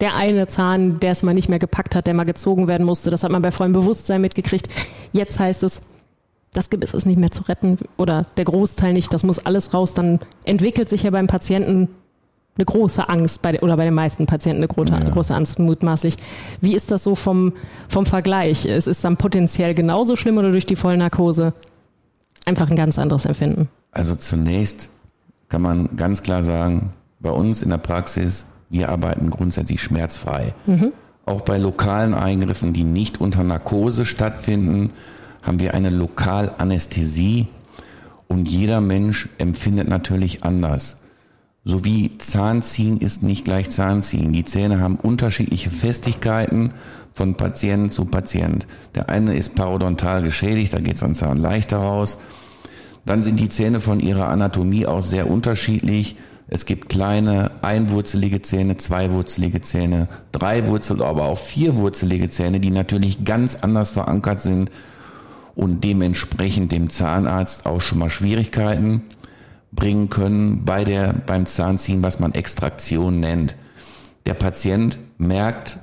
der 0.00 0.14
eine 0.14 0.46
Zahn, 0.46 1.00
der 1.00 1.12
es 1.12 1.22
mal 1.22 1.34
nicht 1.34 1.48
mehr 1.48 1.58
gepackt 1.58 1.94
hat, 1.94 2.06
der 2.06 2.14
mal 2.14 2.24
gezogen 2.24 2.68
werden 2.68 2.86
musste, 2.86 3.10
das 3.10 3.24
hat 3.24 3.32
man 3.32 3.42
bei 3.42 3.50
vollem 3.50 3.72
Bewusstsein 3.72 4.20
mitgekriegt. 4.20 4.68
Jetzt 5.12 5.38
heißt 5.38 5.62
es, 5.62 5.82
das 6.52 6.70
Gebiss 6.70 6.94
ist 6.94 7.06
nicht 7.06 7.18
mehr 7.18 7.30
zu 7.30 7.42
retten 7.42 7.78
oder 7.96 8.26
der 8.36 8.44
Großteil 8.44 8.92
nicht, 8.92 9.12
das 9.12 9.24
muss 9.24 9.44
alles 9.44 9.74
raus. 9.74 9.94
Dann 9.94 10.20
entwickelt 10.44 10.88
sich 10.88 11.02
ja 11.02 11.10
beim 11.10 11.26
Patienten 11.26 11.88
eine 12.56 12.64
große 12.64 13.08
Angst 13.08 13.42
bei, 13.42 13.60
oder 13.60 13.76
bei 13.76 13.84
den 13.84 13.94
meisten 13.94 14.26
Patienten 14.26 14.58
eine 14.58 14.68
große, 14.68 14.92
ja. 14.92 15.10
große 15.10 15.34
Angst 15.34 15.58
mutmaßlich. 15.58 16.16
Wie 16.60 16.74
ist 16.74 16.90
das 16.90 17.04
so 17.04 17.14
vom, 17.14 17.52
vom 17.88 18.06
Vergleich? 18.06 18.64
Ist 18.64 18.86
es 18.86 19.00
dann 19.00 19.16
potenziell 19.16 19.74
genauso 19.74 20.16
schlimm 20.16 20.38
oder 20.38 20.50
durch 20.50 20.66
die 20.66 20.76
Vollnarkose 20.76 21.52
einfach 22.44 22.70
ein 22.70 22.76
ganz 22.76 22.98
anderes 22.98 23.26
Empfinden? 23.26 23.68
Also 23.92 24.14
zunächst 24.14 24.90
kann 25.48 25.62
man 25.62 25.96
ganz 25.96 26.22
klar 26.22 26.42
sagen, 26.42 26.92
bei 27.20 27.30
uns 27.30 27.62
in 27.62 27.70
der 27.70 27.78
Praxis, 27.78 28.46
wir 28.70 28.88
arbeiten 28.88 29.30
grundsätzlich 29.30 29.82
schmerzfrei. 29.82 30.54
Mhm. 30.66 30.92
Auch 31.24 31.42
bei 31.42 31.58
lokalen 31.58 32.14
Eingriffen, 32.14 32.72
die 32.72 32.84
nicht 32.84 33.20
unter 33.20 33.42
Narkose 33.42 34.06
stattfinden, 34.06 34.92
haben 35.42 35.60
wir 35.60 35.74
eine 35.74 35.90
Lokalanästhesie 35.90 37.48
und 38.28 38.48
jeder 38.48 38.80
Mensch 38.80 39.28
empfindet 39.38 39.88
natürlich 39.88 40.44
anders. 40.44 40.98
So 41.68 41.84
wie 41.84 42.16
Zahnziehen 42.18 43.00
ist 43.00 43.24
nicht 43.24 43.44
gleich 43.44 43.70
Zahnziehen. 43.70 44.32
Die 44.32 44.44
Zähne 44.44 44.78
haben 44.78 44.94
unterschiedliche 44.94 45.68
Festigkeiten 45.68 46.70
von 47.12 47.34
Patient 47.34 47.92
zu 47.92 48.04
Patient. 48.04 48.68
Der 48.94 49.08
eine 49.08 49.36
ist 49.36 49.56
parodontal 49.56 50.22
geschädigt, 50.22 50.74
da 50.74 50.78
geht 50.78 50.94
es 50.94 51.02
am 51.02 51.14
Zahn 51.14 51.38
leichter 51.38 51.78
raus. 51.78 52.18
Dann 53.04 53.20
sind 53.20 53.40
die 53.40 53.48
Zähne 53.48 53.80
von 53.80 53.98
ihrer 53.98 54.28
Anatomie 54.28 54.86
aus 54.86 55.10
sehr 55.10 55.28
unterschiedlich. 55.28 56.14
Es 56.46 56.66
gibt 56.66 56.88
kleine, 56.88 57.50
einwurzelige 57.62 58.42
Zähne, 58.42 58.76
zweiwurzelige 58.76 59.60
Zähne, 59.60 60.06
dreiwurzel, 60.30 61.02
aber 61.02 61.24
auch 61.24 61.38
vierwurzelige 61.38 62.30
Zähne, 62.30 62.60
die 62.60 62.70
natürlich 62.70 63.24
ganz 63.24 63.56
anders 63.56 63.90
verankert 63.90 64.40
sind 64.40 64.70
und 65.56 65.82
dementsprechend 65.82 66.70
dem 66.70 66.90
Zahnarzt 66.90 67.66
auch 67.66 67.80
schon 67.80 67.98
mal 67.98 68.10
Schwierigkeiten 68.10 69.02
bringen 69.76 70.08
können 70.10 70.64
bei 70.64 70.84
der, 70.84 71.12
beim 71.12 71.46
Zahnziehen, 71.46 72.02
was 72.02 72.18
man 72.18 72.34
Extraktion 72.34 73.20
nennt. 73.20 73.54
Der 74.24 74.34
Patient 74.34 74.98
merkt, 75.18 75.78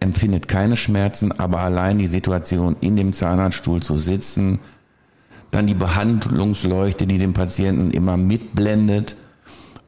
empfindet 0.00 0.48
keine 0.48 0.76
Schmerzen, 0.76 1.32
aber 1.32 1.60
allein 1.60 1.98
die 1.98 2.06
Situation 2.06 2.76
in 2.80 2.96
dem 2.96 3.12
Zahnarztstuhl 3.12 3.82
zu 3.82 3.96
sitzen, 3.96 4.58
dann 5.50 5.66
die 5.66 5.74
Behandlungsleuchte, 5.74 7.06
die 7.06 7.18
den 7.18 7.32
Patienten 7.32 7.90
immer 7.90 8.16
mitblendet 8.16 9.16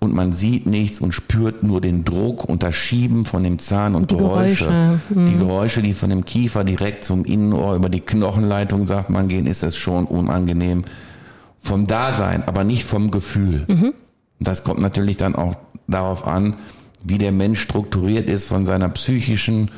und 0.01 0.15
man 0.15 0.33
sieht 0.33 0.67
nichts 0.67 1.01
und 1.01 1.13
spürt 1.13 1.65
nur 1.65 1.81
den 1.81 2.05
Druck 2.05 2.45
und 2.45 2.63
das 2.63 2.75
Schieben 2.75 3.25
von 3.25 3.43
dem 3.43 3.59
Zahn 3.59 3.95
und, 3.95 4.13
und 4.13 4.19
Geräusche. 4.19 4.67
Geräusche. 4.67 5.01
Mhm. 5.11 5.27
Die 5.27 5.37
Geräusche, 5.37 5.83
die 5.83 5.93
von 5.93 6.11
dem 6.11 6.25
Kiefer 6.25 6.63
direkt 6.63 7.05
zum 7.05 7.25
Innenohr 7.25 7.75
über 7.75 7.89
die 7.89 8.01
Knochenleitung, 8.01 8.87
sagt 8.87 9.11
man, 9.11 9.27
gehen, 9.27 9.47
ist 9.47 9.65
es 9.65 9.77
schon 9.77 10.05
unangenehm 10.05 10.85
vom 11.61 11.87
Dasein, 11.87 12.45
aber 12.45 12.65
nicht 12.65 12.85
vom 12.85 13.11
Gefühl. 13.11 13.65
Mhm. 13.67 13.95
Das 14.41 14.65
kommt 14.65 14.81
natürlich 14.81 15.17
dann 15.17 15.35
auch 15.35 15.57
darauf 15.87 16.27
an, 16.27 16.57
wie 17.03 17.19
der 17.19 17.33
Mensch 17.33 17.61
strukturiert 17.61 18.29
ist 18.29 18.47
von 18.47 18.67
seiner 18.67 18.89
psychischen 18.91 19.71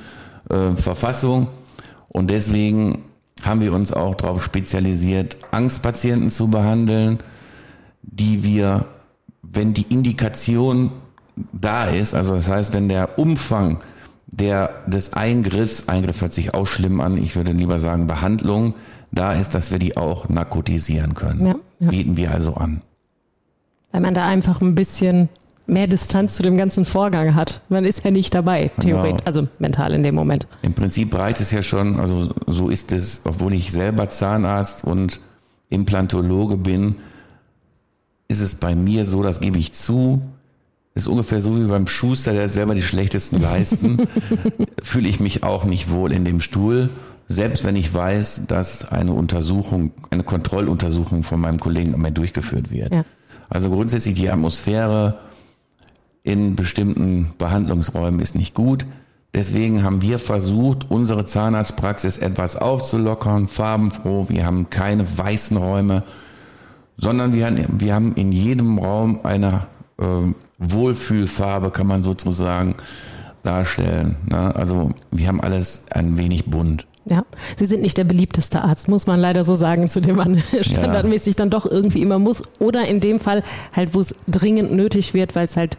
äh, 0.48 0.72
Verfassung. 0.72 1.48
Und 2.08 2.30
deswegen 2.30 3.04
haben 3.42 3.60
wir 3.60 3.72
uns 3.72 3.92
auch 3.92 4.14
darauf 4.14 4.44
spezialisiert, 4.44 5.38
Angstpatienten 5.50 6.30
zu 6.30 6.48
behandeln, 6.48 7.18
die 8.02 8.44
wir, 8.44 8.86
wenn 9.42 9.72
die 9.72 9.86
Indikation 9.88 10.92
da 11.52 11.84
ist, 11.86 12.14
also 12.14 12.36
das 12.36 12.50
heißt, 12.50 12.74
wenn 12.74 12.88
der 12.88 13.18
Umfang 13.18 13.78
der, 14.40 14.70
des 14.86 15.12
Eingriffs, 15.12 15.88
Eingriff 15.88 16.20
hört 16.22 16.32
sich 16.32 16.54
auch 16.54 16.66
schlimm 16.66 17.00
an, 17.00 17.22
ich 17.22 17.36
würde 17.36 17.52
lieber 17.52 17.78
sagen 17.78 18.06
Behandlung, 18.06 18.74
da 19.12 19.32
ist, 19.32 19.54
dass 19.54 19.70
wir 19.70 19.78
die 19.78 19.96
auch 19.96 20.28
narkotisieren 20.28 21.14
können. 21.14 21.46
Ja, 21.46 21.54
ja. 21.80 21.90
Bieten 21.90 22.16
wir 22.16 22.32
also 22.32 22.54
an. 22.54 22.80
Weil 23.92 24.00
man 24.00 24.14
da 24.14 24.26
einfach 24.26 24.60
ein 24.60 24.74
bisschen 24.74 25.28
mehr 25.66 25.86
Distanz 25.86 26.36
zu 26.36 26.42
dem 26.42 26.56
ganzen 26.56 26.84
Vorgang 26.84 27.34
hat. 27.34 27.60
Man 27.68 27.84
ist 27.84 28.04
ja 28.04 28.10
nicht 28.10 28.34
dabei, 28.34 28.70
theoretisch, 28.80 29.18
genau. 29.18 29.26
also 29.26 29.48
mental 29.58 29.92
in 29.92 30.02
dem 30.02 30.14
Moment. 30.14 30.46
Im 30.62 30.74
Prinzip 30.74 31.14
reicht 31.14 31.40
es 31.40 31.50
ja 31.50 31.62
schon, 31.62 32.00
also 32.00 32.34
so 32.46 32.68
ist 32.68 32.92
es, 32.92 33.22
obwohl 33.24 33.52
ich 33.52 33.70
selber 33.70 34.08
Zahnarzt 34.08 34.84
und 34.84 35.20
Implantologe 35.68 36.56
bin, 36.56 36.96
ist 38.26 38.40
es 38.40 38.54
bei 38.54 38.74
mir 38.74 39.04
so, 39.04 39.22
das 39.22 39.40
gebe 39.40 39.58
ich 39.58 39.72
zu, 39.72 40.22
ist 40.94 41.06
ungefähr 41.06 41.40
so 41.40 41.58
wie 41.58 41.66
beim 41.66 41.86
Schuster, 41.86 42.32
der 42.32 42.48
selber 42.48 42.74
die 42.74 42.82
schlechtesten 42.82 43.40
Leisten, 43.40 44.08
fühle 44.82 45.08
ich 45.08 45.20
mich 45.20 45.42
auch 45.42 45.64
nicht 45.64 45.90
wohl 45.90 46.12
in 46.12 46.24
dem 46.24 46.40
Stuhl 46.40 46.90
selbst 47.30 47.62
wenn 47.62 47.76
ich 47.76 47.94
weiß, 47.94 48.48
dass 48.48 48.90
eine 48.90 49.12
Untersuchung, 49.12 49.92
eine 50.10 50.24
Kontrolluntersuchung 50.24 51.22
von 51.22 51.40
meinem 51.40 51.60
Kollegen 51.60 51.94
immer 51.94 52.10
durchgeführt 52.10 52.72
wird. 52.72 52.92
Ja. 52.92 53.04
Also 53.48 53.70
grundsätzlich 53.70 54.14
die 54.14 54.28
Atmosphäre 54.28 55.20
in 56.24 56.56
bestimmten 56.56 57.30
Behandlungsräumen 57.38 58.18
ist 58.18 58.34
nicht 58.34 58.56
gut. 58.56 58.84
Deswegen 59.32 59.84
haben 59.84 60.02
wir 60.02 60.18
versucht, 60.18 60.90
unsere 60.90 61.24
Zahnarztpraxis 61.24 62.18
etwas 62.18 62.56
aufzulockern, 62.56 63.46
farbenfroh. 63.46 64.26
Wir 64.28 64.44
haben 64.44 64.68
keine 64.68 65.06
weißen 65.16 65.56
Räume, 65.56 66.02
sondern 66.96 67.32
wir 67.32 67.46
haben, 67.46 67.80
wir 67.80 67.94
haben 67.94 68.12
in 68.16 68.32
jedem 68.32 68.80
Raum 68.80 69.20
eine 69.22 69.68
äh, 70.00 70.34
Wohlfühlfarbe, 70.60 71.70
kann 71.70 71.86
man 71.86 72.02
sozusagen 72.02 72.76
darstellen. 73.42 74.16
Ne? 74.30 74.54
Also 74.54 74.90
wir 75.10 75.26
haben 75.26 75.40
alles 75.40 75.86
ein 75.90 76.16
wenig 76.16 76.46
bunt. 76.46 76.86
Ja, 77.06 77.24
Sie 77.58 77.64
sind 77.64 77.80
nicht 77.80 77.96
der 77.96 78.04
beliebteste 78.04 78.62
Arzt, 78.62 78.86
muss 78.86 79.06
man 79.06 79.18
leider 79.18 79.42
so 79.42 79.56
sagen, 79.56 79.88
zu 79.88 80.00
dem 80.00 80.16
man 80.16 80.42
standardmäßig 80.60 81.34
dann 81.34 81.50
doch 81.50 81.64
irgendwie 81.64 82.02
immer 82.02 82.18
muss. 82.18 82.42
Oder 82.58 82.86
in 82.86 83.00
dem 83.00 83.18
Fall 83.18 83.42
halt, 83.74 83.94
wo 83.94 84.00
es 84.00 84.14
dringend 84.28 84.72
nötig 84.72 85.14
wird, 85.14 85.34
weil 85.34 85.46
es 85.46 85.56
halt 85.56 85.78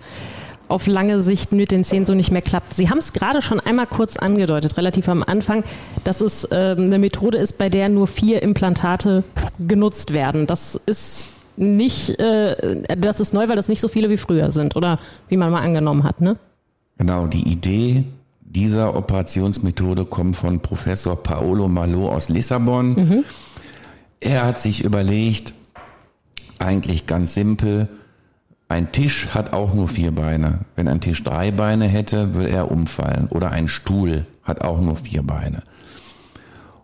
auf 0.68 0.88
lange 0.88 1.22
Sicht 1.22 1.52
mit 1.52 1.72
den 1.72 1.84
Zähnen 1.84 2.06
so 2.06 2.16
nicht 2.16 2.32
mehr 2.32 2.42
klappt. 2.42 2.74
Sie 2.74 2.90
haben 2.90 2.98
es 2.98 3.14
gerade 3.14 3.42
schon 3.42 3.60
einmal 3.60 3.88
kurz 3.88 4.18
angedeutet, 4.18 4.78
relativ 4.78 5.10
am 5.10 5.22
Anfang, 5.22 5.64
dass 6.04 6.22
es 6.22 6.46
äh, 6.46 6.76
eine 6.78 6.98
Methode 6.98 7.38
ist, 7.38 7.58
bei 7.58 7.70
der 7.70 7.90
nur 7.90 8.08
vier 8.08 8.42
Implantate 8.42 9.24
genutzt 9.60 10.14
werden. 10.14 10.48
Das 10.48 10.76
ist 10.76 11.34
nicht, 11.62 12.20
äh, 12.20 12.84
das 12.98 13.20
ist 13.20 13.34
neu, 13.34 13.48
weil 13.48 13.56
das 13.56 13.70
nicht 13.70 13.80
so 13.80 13.88
viele 13.88 14.10
wie 14.10 14.18
früher 14.18 14.52
sind 14.52 14.76
oder 14.76 15.00
wie 15.30 15.38
man 15.38 15.52
mal 15.52 15.62
angenommen 15.62 16.04
hat, 16.04 16.22
ne? 16.22 16.38
Genau, 16.98 17.28
die 17.28 17.48
Idee 17.48 18.04
dieser 18.42 18.96
Operationsmethode 18.96 20.06
kommt 20.06 20.36
von 20.36 20.60
Professor 20.60 21.22
Paolo 21.22 21.68
Malo 21.68 22.12
aus 22.12 22.30
Lissabon. 22.30 22.94
Mhm. 22.94 23.24
Er 24.20 24.46
hat 24.46 24.60
sich 24.60 24.84
überlegt, 24.84 25.54
eigentlich 26.60 27.08
ganz 27.08 27.34
simpel, 27.34 27.88
ein 28.68 28.92
Tisch 28.92 29.30
hat 29.34 29.54
auch 29.54 29.74
nur 29.74 29.88
vier 29.88 30.12
Beine. 30.12 30.60
Wenn 30.76 30.88
ein 30.88 31.02
Tisch 31.02 31.24
drei 31.24 31.52
Beine 31.52 31.88
hätte, 31.88 32.34
würde 32.34 32.50
er 32.50 32.72
umfallen. 32.72 33.28
Oder 33.30 33.52
ein 33.52 33.68
Stuhl 33.68 34.26
hat 34.44 34.62
auch 34.62 34.80
nur 34.80 34.96
vier 34.96 35.24
Beine. 35.24 35.64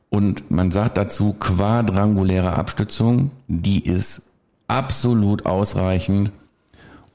Und 0.10 0.52
man 0.52 0.72
sagt 0.72 0.98
dazu 0.98 1.34
quadranguläre 1.34 2.54
Abstützung, 2.54 3.32
die 3.48 3.84
ist 3.84 4.32
absolut 4.68 5.46
ausreichend, 5.46 6.32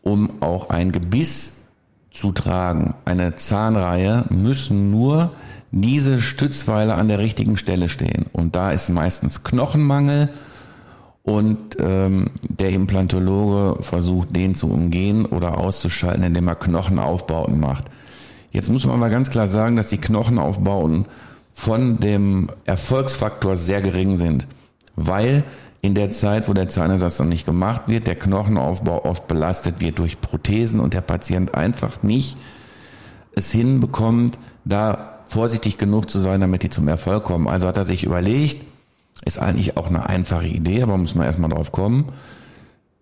um 0.03 0.43
auch 0.43 0.71
ein 0.71 0.93
Gebiss 0.93 1.69
zu 2.11 2.33
tragen. 2.33 2.95
Eine 3.05 3.37
Zahnreihe 3.37 4.27
müssen 4.31 4.91
nur 4.91 5.31
diese 5.71 6.21
Stützpfeiler 6.21 6.97
an 6.97 7.09
der 7.09 7.19
richtigen 7.19 7.57
Stelle 7.57 7.89
stehen. 7.89 8.27
Und 8.33 8.55
da 8.55 8.73
ist 8.73 8.91
meistens 8.91 9.43
Knochenmangel 9.43 10.29
und 11.23 11.77
ähm, 11.79 12.31
der 12.49 12.71
Implantologe 12.71 13.83
versucht, 13.83 14.35
den 14.35 14.55
zu 14.55 14.71
umgehen 14.71 15.25
oder 15.25 15.59
auszuschalten, 15.59 16.25
indem 16.25 16.49
er 16.49 16.57
Knochenaufbauten 16.57 17.59
macht. 17.59 17.85
Jetzt 18.51 18.69
muss 18.69 18.85
man 18.85 19.01
mal 19.01 19.11
ganz 19.11 19.31
klar 19.31 19.49
sagen, 19.49 19.77
dass 19.77 19.89
die 19.89 19.99
Knochenaufbauten 20.01 21.07
von 21.53 22.01
dem 22.01 22.51
Erfolgsfaktor 22.65 23.57
sehr 23.57 23.81
gering 23.81 24.17
sind, 24.17 24.47
weil 24.97 25.45
in 25.83 25.95
der 25.95 26.11
Zeit, 26.11 26.49
wo 26.49 26.55
der 26.55 26.69
Zahnersatz 26.69 27.19
noch 27.19 27.27
nicht 27.27 27.45
gemacht 27.45 27.83
wird, 27.89 28.07
der 28.07 28.15
Knochenaufbau 28.15 29.05
oft 29.05 29.27
belastet 29.27 29.81
wird 29.81 29.99
durch 29.99 30.21
Prothesen 30.21 30.81
und 30.81 30.95
der 30.95 31.01
Patient 31.01 31.55
einfach 31.55 32.03
nicht 32.03 32.39
es 33.35 33.51
hinbekommt, 33.51 34.39
da 34.65 35.19
vorsichtig 35.25 35.79
genug 35.79 36.11
zu 36.11 36.19
sein, 36.19 36.41
damit 36.41 36.63
die 36.63 36.71
zum 36.71 36.87
Erfolg 36.87 37.25
kommen. 37.25 37.49
Also 37.49 37.67
hat 37.67 37.77
er 37.79 37.85
sich 37.85 38.05
überlegt, 38.05 38.65
ist 39.25 39.39
eigentlich 39.39 39.77
auch 39.77 39.89
eine 39.89 40.09
einfache 40.09 40.47
Idee, 40.47 40.83
aber 40.83 40.97
muss 40.99 41.15
man 41.15 41.27
erstmal 41.27 41.51
drauf 41.51 41.73
kommen. 41.73 42.07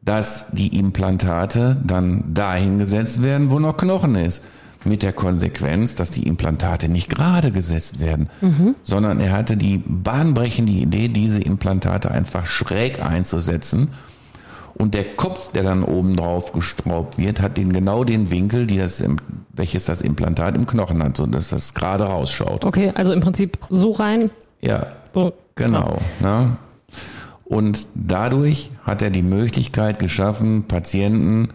dass 0.02 0.50
die 0.52 0.78
Implantate 0.78 1.76
dann 1.84 2.32
dahin 2.32 2.78
gesetzt 2.78 3.20
werden, 3.20 3.50
wo 3.50 3.58
noch 3.58 3.76
Knochen 3.76 4.14
ist. 4.14 4.42
Mit 4.84 5.02
der 5.02 5.12
Konsequenz, 5.12 5.94
dass 5.94 6.10
die 6.10 6.26
Implantate 6.26 6.88
nicht 6.88 7.10
gerade 7.10 7.50
gesetzt 7.50 8.00
werden, 8.00 8.30
mhm. 8.40 8.76
sondern 8.82 9.20
er 9.20 9.32
hatte 9.32 9.58
die 9.58 9.82
bahnbrechende 9.86 10.72
Idee, 10.72 11.08
diese 11.08 11.40
Implantate 11.40 12.10
einfach 12.10 12.46
schräg 12.46 13.04
einzusetzen. 13.04 13.88
Und 14.74 14.94
der 14.94 15.04
Kopf, 15.16 15.52
der 15.52 15.64
dann 15.64 15.84
oben 15.84 16.16
drauf 16.16 16.52
gestraubt 16.52 17.18
wird, 17.18 17.42
hat 17.42 17.58
den 17.58 17.74
genau 17.74 18.04
den 18.04 18.30
Winkel, 18.30 18.66
die 18.66 18.78
das, 18.78 19.04
welches 19.52 19.84
das 19.84 20.00
Implantat 20.00 20.56
im 20.56 20.66
Knochen 20.66 21.02
hat, 21.02 21.18
so 21.18 21.26
dass 21.26 21.50
das 21.50 21.74
gerade 21.74 22.04
rausschaut. 22.04 22.64
Okay, 22.64 22.90
also 22.94 23.12
im 23.12 23.20
Prinzip 23.20 23.58
so 23.68 23.90
rein. 23.90 24.30
Ja, 24.62 24.86
so. 25.12 25.34
genau. 25.54 25.98
Ne? 26.20 26.56
Und 27.44 27.88
dadurch 27.94 28.70
hat 28.84 29.02
er 29.02 29.10
die 29.10 29.22
Möglichkeit 29.22 29.98
geschaffen, 29.98 30.64
Patienten 30.68 31.48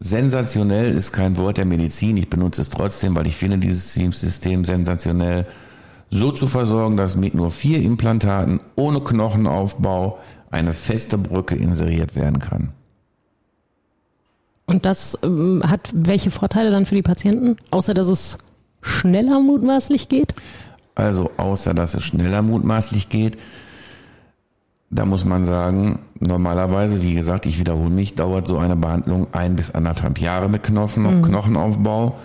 sensationell 0.00 0.92
ist 0.94 1.12
kein 1.12 1.36
Wort 1.36 1.58
der 1.58 1.66
Medizin, 1.66 2.16
ich 2.16 2.30
benutze 2.30 2.62
es 2.62 2.70
trotzdem, 2.70 3.14
weil 3.14 3.26
ich 3.26 3.36
finde 3.36 3.58
dieses 3.58 3.94
System 3.94 4.64
sensationell, 4.64 5.46
so 6.10 6.32
zu 6.32 6.48
versorgen, 6.48 6.96
dass 6.96 7.14
mit 7.14 7.34
nur 7.34 7.52
vier 7.52 7.80
Implantaten 7.80 8.58
ohne 8.74 9.00
Knochenaufbau 9.00 10.18
eine 10.50 10.72
feste 10.72 11.18
Brücke 11.18 11.54
inseriert 11.54 12.16
werden 12.16 12.40
kann. 12.40 12.70
Und 14.66 14.86
das 14.86 15.18
ähm, 15.22 15.62
hat 15.64 15.90
welche 15.92 16.30
Vorteile 16.30 16.70
dann 16.70 16.86
für 16.86 16.94
die 16.94 17.02
Patienten, 17.02 17.56
außer 17.70 17.94
dass 17.94 18.08
es 18.08 18.38
schneller 18.82 19.40
mutmaßlich 19.40 20.08
geht? 20.08 20.34
Also 20.94 21.30
außer 21.36 21.74
dass 21.74 21.94
es 21.94 22.02
schneller 22.02 22.42
mutmaßlich 22.42 23.08
geht, 23.08 23.36
da 24.90 25.04
muss 25.04 25.24
man 25.24 25.44
sagen, 25.44 26.00
normalerweise, 26.18 27.00
wie 27.00 27.14
gesagt, 27.14 27.46
ich 27.46 27.60
wiederhole 27.60 27.90
mich, 27.90 28.16
dauert 28.16 28.48
so 28.48 28.58
eine 28.58 28.74
Behandlung 28.74 29.28
ein 29.32 29.54
bis 29.54 29.70
anderthalb 29.70 30.18
Jahre 30.18 30.48
mit 30.48 30.64
Knochen, 30.64 31.18
mhm. 31.18 31.22
Knochenaufbau. 31.22 32.16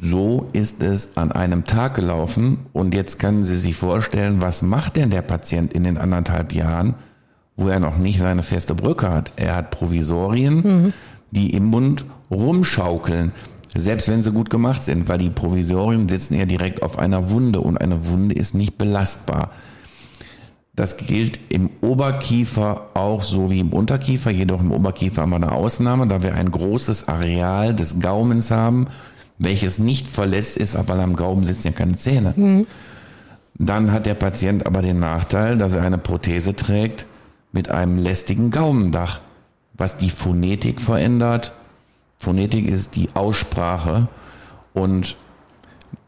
So 0.00 0.48
ist 0.52 0.82
es 0.82 1.16
an 1.16 1.32
einem 1.32 1.64
Tag 1.64 1.94
gelaufen. 1.94 2.58
Und 2.72 2.94
jetzt 2.94 3.18
können 3.18 3.42
Sie 3.42 3.56
sich 3.56 3.74
vorstellen, 3.74 4.40
was 4.40 4.62
macht 4.62 4.96
denn 4.96 5.10
der 5.10 5.22
Patient 5.22 5.72
in 5.72 5.82
den 5.82 5.98
anderthalb 5.98 6.52
Jahren, 6.52 6.94
wo 7.56 7.68
er 7.68 7.80
noch 7.80 7.98
nicht 7.98 8.20
seine 8.20 8.44
feste 8.44 8.76
Brücke 8.76 9.10
hat? 9.10 9.32
Er 9.34 9.56
hat 9.56 9.70
Provisorien, 9.72 10.54
mhm. 10.54 10.92
die 11.32 11.54
im 11.54 11.64
Mund 11.64 12.04
rumschaukeln. 12.30 13.32
Selbst 13.74 14.08
wenn 14.08 14.22
sie 14.22 14.30
gut 14.30 14.50
gemacht 14.50 14.84
sind, 14.84 15.08
weil 15.08 15.18
die 15.18 15.30
Provisorien 15.30 16.08
sitzen 16.08 16.34
ja 16.34 16.44
direkt 16.44 16.82
auf 16.82 16.98
einer 16.98 17.30
Wunde 17.30 17.60
und 17.60 17.78
eine 17.78 18.06
Wunde 18.06 18.36
ist 18.36 18.54
nicht 18.54 18.78
belastbar. 18.78 19.50
Das 20.76 20.96
gilt 20.96 21.38
im 21.50 21.70
Oberkiefer 21.82 22.90
auch 22.94 23.22
so 23.22 23.50
wie 23.50 23.60
im 23.60 23.72
Unterkiefer, 23.72 24.30
jedoch 24.30 24.60
im 24.60 24.72
Oberkiefer 24.72 25.22
haben 25.22 25.30
wir 25.30 25.36
eine 25.36 25.52
Ausnahme, 25.52 26.08
da 26.08 26.22
wir 26.22 26.34
ein 26.34 26.50
großes 26.50 27.06
Areal 27.06 27.74
des 27.74 28.00
Gaumens 28.00 28.50
haben, 28.50 28.88
welches 29.38 29.78
nicht 29.78 30.08
verletzt 30.08 30.56
ist, 30.56 30.74
aber 30.74 30.94
am 30.94 31.14
Gaumen 31.14 31.44
sitzen 31.44 31.68
ja 31.68 31.72
keine 31.72 31.96
Zähne. 31.96 32.34
Mhm. 32.36 32.66
Dann 33.56 33.92
hat 33.92 34.06
der 34.06 34.14
Patient 34.14 34.66
aber 34.66 34.82
den 34.82 34.98
Nachteil, 34.98 35.56
dass 35.56 35.74
er 35.74 35.82
eine 35.82 35.98
Prothese 35.98 36.56
trägt 36.56 37.06
mit 37.52 37.70
einem 37.70 37.96
lästigen 37.96 38.50
Gaumendach, 38.50 39.20
was 39.74 39.96
die 39.96 40.10
Phonetik 40.10 40.80
verändert. 40.80 41.52
Phonetik 42.18 42.66
ist 42.66 42.96
die 42.96 43.10
Aussprache 43.14 44.08
und 44.72 45.16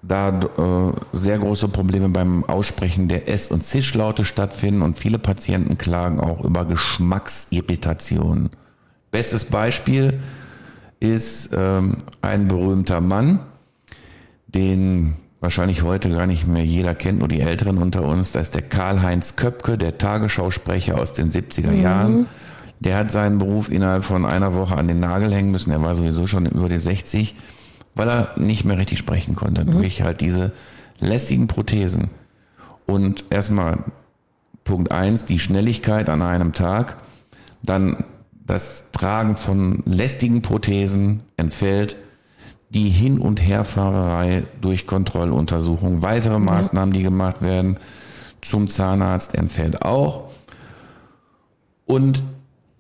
da 0.07 0.41
äh, 0.41 0.93
sehr 1.13 1.39
große 1.39 1.69
Probleme 1.69 2.09
beim 2.09 2.45
Aussprechen 2.45 3.09
der 3.09 3.29
S- 3.29 3.51
und 3.51 3.65
Zischlaute 3.65 4.25
stattfinden 4.25 4.83
und 4.83 4.99
viele 4.99 5.19
Patienten 5.19 5.79
klagen 5.79 6.21
auch 6.21 6.45
über 6.45 6.65
Geschmacksirritationen. 6.65 8.51
Bestes 9.11 9.47
Beispiel 9.47 10.21
ist 11.01 11.51
ähm, 11.57 11.97
ein 12.23 12.49
berühmter 12.49 13.01
Mann, 13.01 13.41
den 14.47 15.15
wahrscheinlich 15.41 15.83
heute 15.83 16.11
gar 16.11 16.27
nicht 16.27 16.47
mehr 16.47 16.65
jeder 16.65 16.95
kennt, 16.95 17.19
nur 17.19 17.29
die 17.29 17.41
Älteren 17.41 17.79
unter 17.79 18.03
uns. 18.03 18.33
Das 18.33 18.45
ist 18.45 18.55
der 18.55 18.63
Karl-Heinz 18.63 19.37
Köpke, 19.37 19.77
der 19.77 19.99
Tagesschausprecher 19.99 20.99
aus 20.99 21.13
den 21.13 21.31
70er 21.31 21.71
mhm. 21.71 21.83
Jahren. 21.83 22.27
Der 22.81 22.97
hat 22.97 23.11
seinen 23.11 23.39
Beruf 23.39 23.71
innerhalb 23.71 24.05
von 24.05 24.27
einer 24.27 24.55
Woche 24.55 24.77
an 24.77 24.89
den 24.89 25.01
Nagel 25.01 25.33
hängen 25.33 25.51
müssen. 25.51 25.71
Er 25.71 25.83
war 25.83 25.95
sowieso 25.95 26.27
schon 26.27 26.47
über 26.47 26.69
die 26.69 26.79
60 26.79 27.35
weil 27.97 28.09
er 28.09 28.35
nicht 28.39 28.65
mehr 28.65 28.79
richtig 28.79 28.99
sprechen 28.99 29.35
konnte 29.35 29.65
mhm. 29.65 29.73
durch 29.73 30.03
halt 30.03 30.21
diese 30.21 30.53
lästigen 31.01 31.49
Prothesen. 31.49 32.11
Und 32.87 33.25
erstmal 33.31 33.79
Punkt 34.63 34.93
eins, 34.93 35.25
die 35.25 35.39
Schnelligkeit 35.39 36.09
an 36.09 36.23
einem 36.23 36.53
Tag, 36.53 36.99
dann 37.63 38.05
das 38.47 38.91
Tragen 38.93 39.35
von 39.35 39.83
lästigen 39.87 40.43
Prothesen 40.43 41.23
entfällt, 41.37 41.97
die 42.71 42.89
Hin- 42.89 43.19
und 43.19 43.41
Herfahrerei 43.41 44.45
durch 44.61 44.87
Kontrolluntersuchung, 44.87 46.03
weitere 46.03 46.39
Maßnahmen, 46.39 46.93
die 46.93 47.03
gemacht 47.03 47.43
werden, 47.43 47.79
zum 48.43 48.69
Zahnarzt 48.69 49.35
entfällt 49.35 49.83
auch. 49.83 50.31
Und 51.87 52.23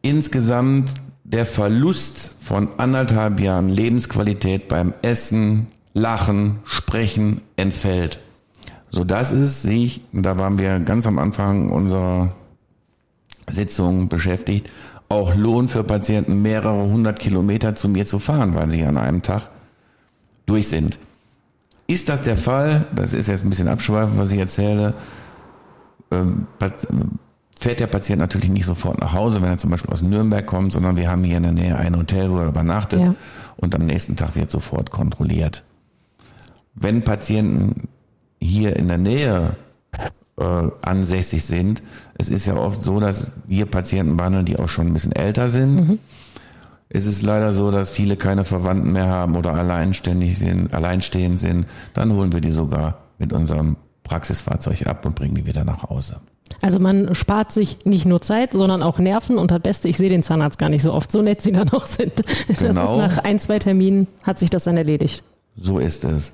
insgesamt 0.02 0.92
der 1.28 1.44
Verlust 1.44 2.36
von 2.40 2.68
anderthalb 2.78 3.40
Jahren 3.40 3.68
Lebensqualität 3.68 4.68
beim 4.68 4.94
Essen, 5.02 5.66
Lachen, 5.92 6.60
Sprechen 6.64 7.40
entfällt. 7.56 8.20
So 8.90 9.02
das 9.02 9.32
ist, 9.32 9.62
sehe 9.62 9.84
ich, 9.84 10.02
da 10.12 10.38
waren 10.38 10.58
wir 10.58 10.78
ganz 10.80 11.06
am 11.06 11.18
Anfang 11.18 11.70
unserer 11.70 12.28
Sitzung 13.48 14.08
beschäftigt, 14.08 14.70
auch 15.08 15.34
Lohn 15.34 15.68
für 15.68 15.82
Patienten 15.82 16.42
mehrere 16.42 16.88
hundert 16.88 17.18
Kilometer 17.18 17.74
zu 17.74 17.88
mir 17.88 18.06
zu 18.06 18.18
fahren, 18.18 18.54
weil 18.54 18.70
sie 18.70 18.84
an 18.84 18.96
einem 18.96 19.22
Tag 19.22 19.50
durch 20.46 20.68
sind. 20.68 20.98
Ist 21.88 22.08
das 22.08 22.22
der 22.22 22.36
Fall? 22.36 22.86
Das 22.94 23.14
ist 23.14 23.26
jetzt 23.26 23.44
ein 23.44 23.50
bisschen 23.50 23.68
abschweifend, 23.68 24.18
was 24.18 24.32
ich 24.32 24.38
erzähle. 24.38 24.94
Fährt 27.66 27.80
der 27.80 27.88
Patient 27.88 28.20
natürlich 28.20 28.48
nicht 28.48 28.64
sofort 28.64 29.00
nach 29.00 29.12
Hause, 29.12 29.42
wenn 29.42 29.48
er 29.48 29.58
zum 29.58 29.70
Beispiel 29.70 29.92
aus 29.92 30.00
Nürnberg 30.00 30.46
kommt, 30.46 30.72
sondern 30.72 30.94
wir 30.94 31.10
haben 31.10 31.24
hier 31.24 31.38
in 31.38 31.42
der 31.42 31.50
Nähe 31.50 31.76
ein 31.76 31.96
Hotel, 31.96 32.30
wo 32.30 32.38
er 32.38 32.46
übernachtet 32.46 33.00
ja. 33.00 33.16
und 33.56 33.74
am 33.74 33.84
nächsten 33.84 34.14
Tag 34.14 34.36
wird 34.36 34.52
sofort 34.52 34.92
kontrolliert. 34.92 35.64
Wenn 36.76 37.02
Patienten 37.02 37.88
hier 38.40 38.76
in 38.76 38.86
der 38.86 38.98
Nähe 38.98 39.56
äh, 40.38 40.68
ansässig 40.80 41.44
sind, 41.44 41.82
es 42.16 42.28
ist 42.28 42.46
ja 42.46 42.54
oft 42.54 42.80
so, 42.80 43.00
dass 43.00 43.32
wir 43.48 43.66
Patienten 43.66 44.16
behandeln, 44.16 44.44
die 44.44 44.60
auch 44.60 44.68
schon 44.68 44.86
ein 44.86 44.92
bisschen 44.92 45.10
älter 45.10 45.48
sind. 45.48 45.74
Mhm. 45.74 45.98
Es 46.88 47.06
ist 47.06 47.22
leider 47.22 47.52
so, 47.52 47.72
dass 47.72 47.90
viele 47.90 48.16
keine 48.16 48.44
Verwandten 48.44 48.92
mehr 48.92 49.08
haben 49.08 49.34
oder 49.34 49.54
alleinständig 49.54 50.38
sind, 50.38 50.72
alleinstehend 50.72 51.40
sind. 51.40 51.66
Dann 51.94 52.12
holen 52.12 52.32
wir 52.32 52.40
die 52.40 52.52
sogar 52.52 52.98
mit 53.18 53.32
unserem 53.32 53.76
Praxisfahrzeug 54.04 54.86
ab 54.86 55.04
und 55.04 55.16
bringen 55.16 55.34
die 55.34 55.46
wieder 55.46 55.64
nach 55.64 55.82
Hause. 55.82 56.20
Also 56.62 56.78
man 56.78 57.14
spart 57.14 57.52
sich 57.52 57.78
nicht 57.84 58.06
nur 58.06 58.22
Zeit, 58.22 58.52
sondern 58.52 58.82
auch 58.82 58.98
Nerven 58.98 59.38
und 59.38 59.50
das 59.50 59.60
Beste, 59.60 59.88
ich 59.88 59.96
sehe 59.96 60.08
den 60.08 60.22
Zahnarzt 60.22 60.58
gar 60.58 60.68
nicht 60.68 60.82
so 60.82 60.92
oft, 60.92 61.12
so 61.12 61.22
nett 61.22 61.42
sie 61.42 61.52
dann 61.52 61.70
auch 61.70 61.86
sind. 61.86 62.16
Genau. 62.16 62.26
Das 62.48 62.60
ist 62.60 62.74
nach 62.74 63.18
ein, 63.18 63.38
zwei 63.38 63.58
Terminen 63.58 64.08
hat 64.22 64.38
sich 64.38 64.50
das 64.50 64.64
dann 64.64 64.76
erledigt. 64.76 65.22
So 65.60 65.78
ist 65.78 66.04
es. 66.04 66.32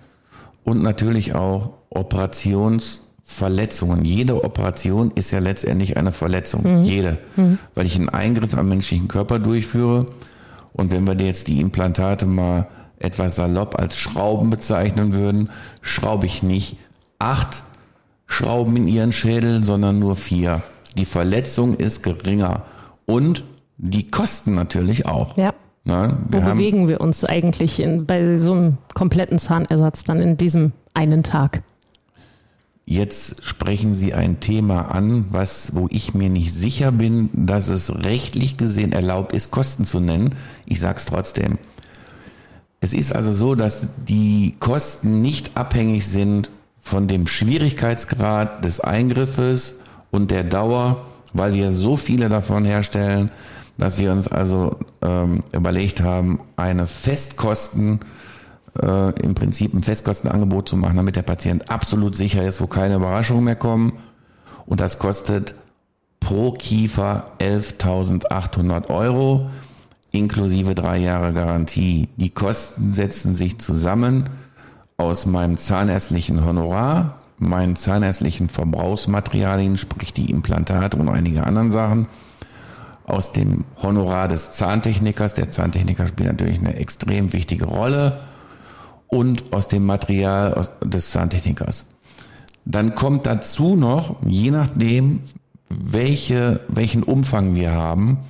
Und 0.64 0.82
natürlich 0.82 1.34
auch 1.34 1.70
Operationsverletzungen. 1.90 4.04
Jede 4.04 4.44
Operation 4.44 5.12
ist 5.14 5.30
ja 5.30 5.38
letztendlich 5.40 5.96
eine 5.96 6.12
Verletzung. 6.12 6.78
Mhm. 6.78 6.82
Jede. 6.82 7.18
Mhm. 7.36 7.58
Weil 7.74 7.86
ich 7.86 7.96
einen 7.96 8.08
Eingriff 8.08 8.56
am 8.56 8.68
menschlichen 8.68 9.08
Körper 9.08 9.38
durchführe. 9.38 10.06
Und 10.72 10.92
wenn 10.92 11.06
wir 11.06 11.14
jetzt 11.14 11.48
die 11.48 11.60
Implantate 11.60 12.24
mal 12.26 12.68
etwas 12.98 13.36
salopp 13.36 13.78
als 13.78 13.98
Schrauben 13.98 14.50
bezeichnen 14.50 15.12
würden, 15.12 15.50
schraube 15.80 16.26
ich 16.26 16.42
nicht 16.42 16.76
acht 17.18 17.62
Schrauben 18.32 18.76
in 18.76 18.88
ihren 18.88 19.12
Schädel, 19.12 19.62
sondern 19.62 19.98
nur 19.98 20.16
vier. 20.16 20.62
Die 20.96 21.04
Verletzung 21.04 21.76
ist 21.76 22.02
geringer 22.02 22.62
und 23.04 23.44
die 23.76 24.10
kosten 24.10 24.54
natürlich 24.54 25.06
auch. 25.06 25.36
Ja. 25.36 25.52
Na, 25.84 26.16
Wo 26.30 26.40
bewegen 26.40 26.88
wir 26.88 27.02
uns 27.02 27.24
eigentlich 27.24 27.78
in, 27.78 28.06
bei 28.06 28.38
so 28.38 28.52
einem 28.52 28.78
kompletten 28.94 29.38
Zahnersatz 29.38 30.04
dann 30.04 30.20
in 30.20 30.38
diesem 30.38 30.72
einen 30.94 31.24
Tag? 31.24 31.62
Jetzt 32.86 33.44
sprechen 33.44 33.94
Sie 33.94 34.14
ein 34.14 34.40
Thema 34.40 34.90
an, 34.92 35.26
was, 35.30 35.74
wo 35.74 35.88
ich 35.90 36.14
mir 36.14 36.30
nicht 36.30 36.54
sicher 36.54 36.90
bin, 36.90 37.28
dass 37.34 37.68
es 37.68 38.02
rechtlich 38.04 38.56
gesehen 38.56 38.92
erlaubt 38.92 39.34
ist, 39.34 39.50
Kosten 39.50 39.84
zu 39.84 40.00
nennen. 40.00 40.34
Ich 40.64 40.80
sage 40.80 40.96
es 40.98 41.04
trotzdem. 41.04 41.58
Es 42.80 42.94
ist 42.94 43.14
also 43.14 43.32
so, 43.32 43.54
dass 43.54 43.88
die 44.08 44.54
Kosten 44.58 45.20
nicht 45.20 45.56
abhängig 45.56 46.06
sind 46.06 46.50
von 46.82 47.08
dem 47.08 47.26
Schwierigkeitsgrad 47.26 48.64
des 48.64 48.80
Eingriffes 48.80 49.76
und 50.10 50.30
der 50.30 50.44
Dauer, 50.44 51.06
weil 51.32 51.54
wir 51.54 51.72
so 51.72 51.96
viele 51.96 52.28
davon 52.28 52.66
herstellen, 52.66 53.30
dass 53.78 53.98
wir 53.98 54.12
uns 54.12 54.28
also 54.28 54.78
ähm, 55.00 55.44
überlegt 55.52 56.02
haben, 56.02 56.40
eine 56.56 56.86
Festkosten, 56.86 58.00
äh, 58.82 59.10
im 59.20 59.34
Prinzip 59.34 59.72
ein 59.72 59.82
Festkostenangebot 59.82 60.68
zu 60.68 60.76
machen, 60.76 60.96
damit 60.96 61.16
der 61.16 61.22
Patient 61.22 61.70
absolut 61.70 62.14
sicher 62.14 62.44
ist, 62.44 62.60
wo 62.60 62.66
keine 62.66 62.96
Überraschungen 62.96 63.44
mehr 63.44 63.56
kommen. 63.56 63.94
Und 64.66 64.80
das 64.80 64.98
kostet 64.98 65.54
pro 66.20 66.52
Kiefer 66.52 67.32
11.800 67.38 68.90
Euro 68.90 69.50
inklusive 70.10 70.74
drei 70.74 70.98
Jahre 70.98 71.32
Garantie. 71.32 72.08
Die 72.16 72.30
Kosten 72.30 72.92
setzen 72.92 73.34
sich 73.34 73.58
zusammen 73.58 74.28
aus 75.02 75.26
meinem 75.26 75.56
zahnärztlichen 75.56 76.44
Honorar, 76.44 77.18
meinen 77.38 77.76
zahnärztlichen 77.76 78.48
Verbrauchsmaterialien, 78.48 79.76
sprich 79.76 80.12
die 80.12 80.30
Implantate 80.30 80.96
und 80.96 81.08
einige 81.08 81.44
anderen 81.44 81.70
Sachen, 81.70 82.06
aus 83.04 83.32
dem 83.32 83.64
Honorar 83.82 84.28
des 84.28 84.52
Zahntechnikers, 84.52 85.34
der 85.34 85.50
Zahntechniker 85.50 86.06
spielt 86.06 86.28
natürlich 86.28 86.60
eine 86.60 86.76
extrem 86.76 87.32
wichtige 87.32 87.64
Rolle, 87.64 88.20
und 89.12 89.52
aus 89.52 89.68
dem 89.68 89.84
Material 89.84 90.66
des 90.82 91.10
Zahntechnikers. 91.10 91.84
Dann 92.64 92.94
kommt 92.94 93.26
dazu 93.26 93.76
noch, 93.76 94.16
je 94.24 94.50
nachdem, 94.50 95.20
welche, 95.68 96.60
welchen 96.68 97.02
Umfang 97.02 97.54
wir 97.54 97.72
haben, 97.72 98.20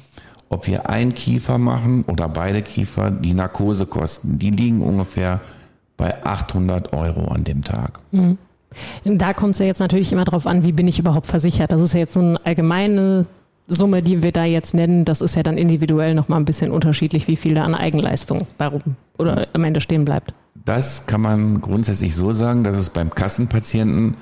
ob 0.49 0.67
wir 0.67 0.91
ein 0.91 1.15
Kiefer 1.15 1.59
machen 1.59 2.05
oder 2.09 2.29
beide 2.29 2.63
Kiefer, 2.63 3.13
die 3.13 3.33
Narkosekosten, 3.33 4.39
die 4.39 4.51
liegen 4.51 4.83
ungefähr 4.83 5.41
bei 6.03 6.25
800 6.25 6.93
Euro 6.93 7.29
an 7.29 7.45
dem 7.45 7.63
Tag. 7.63 8.01
Mhm. 8.11 8.37
Da 9.05 9.35
kommt 9.35 9.53
es 9.53 9.61
ja 9.61 9.67
jetzt 9.67 9.79
natürlich 9.79 10.13
immer 10.13 10.25
darauf 10.25 10.49
an, 10.49 10.65
wie 10.65 10.73
bin 10.73 10.89
ich 10.89 10.99
überhaupt 10.99 11.29
versichert. 11.29 11.71
Das 11.71 11.81
ist 11.81 11.93
ja 11.93 12.01
jetzt 12.01 12.15
so 12.15 12.21
eine 12.21 12.45
allgemeine 12.45 13.27
Summe, 13.69 14.03
die 14.03 14.21
wir 14.21 14.33
da 14.33 14.45
jetzt 14.45 14.75
nennen. 14.75 15.05
Das 15.05 15.21
ist 15.21 15.37
ja 15.37 15.45
dann 15.45 15.57
individuell 15.57 16.17
nochmal 16.17 16.41
ein 16.41 16.45
bisschen 16.45 16.73
unterschiedlich, 16.73 17.29
wie 17.29 17.37
viel 17.37 17.55
da 17.55 17.63
an 17.63 17.77
Eigenleistung 17.77 18.49
warum 18.59 18.81
oder 19.17 19.47
am 19.53 19.63
Ende 19.63 19.81
stehen 19.81 20.05
bleibt. 20.05 20.35
Das 20.65 21.07
kann 21.07 21.21
man 21.21 21.61
grundsätzlich 21.61 22.17
so 22.17 22.33
sagen, 22.33 22.65
dass 22.65 22.77
es 22.77 22.91
beim 22.91 23.11
Kassenpatienten 23.11 24.17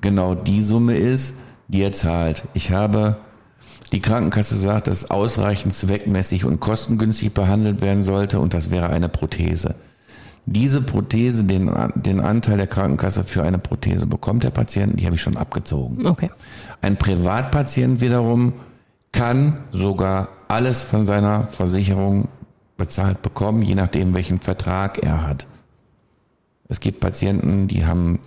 genau 0.00 0.36
die 0.36 0.62
Summe 0.62 0.96
ist, 0.96 1.38
die 1.66 1.82
er 1.82 1.90
zahlt. 1.90 2.44
Ich 2.54 2.70
habe 2.70 3.16
die 3.90 4.00
Krankenkasse 4.00 4.54
sagt, 4.54 4.86
dass 4.86 5.10
ausreichend 5.10 5.74
zweckmäßig 5.74 6.44
und 6.44 6.60
kostengünstig 6.60 7.34
behandelt 7.34 7.82
werden 7.82 8.04
sollte 8.04 8.38
und 8.38 8.54
das 8.54 8.70
wäre 8.70 8.90
eine 8.90 9.08
Prothese. 9.08 9.74
Diese 10.46 10.80
Prothese, 10.80 11.44
den, 11.44 11.70
den 11.94 12.20
Anteil 12.20 12.56
der 12.56 12.66
Krankenkasse 12.66 13.24
für 13.24 13.42
eine 13.42 13.58
Prothese 13.58 14.06
bekommt 14.06 14.42
der 14.42 14.50
Patient, 14.50 14.98
die 14.98 15.04
habe 15.04 15.14
ich 15.14 15.22
schon 15.22 15.36
abgezogen. 15.36 16.06
Okay. 16.06 16.28
Ein 16.80 16.96
Privatpatient 16.96 18.00
wiederum 18.00 18.54
kann 19.12 19.58
sogar 19.72 20.28
alles 20.48 20.82
von 20.82 21.06
seiner 21.06 21.44
Versicherung 21.44 22.28
bezahlt 22.76 23.22
bekommen, 23.22 23.62
je 23.62 23.74
nachdem, 23.74 24.14
welchen 24.14 24.40
Vertrag 24.40 24.98
er 24.98 25.26
hat. 25.26 25.46
Es 26.68 26.80
gibt 26.80 27.00
Patienten, 27.00 27.68
die 27.68 27.84
haben 27.84 28.20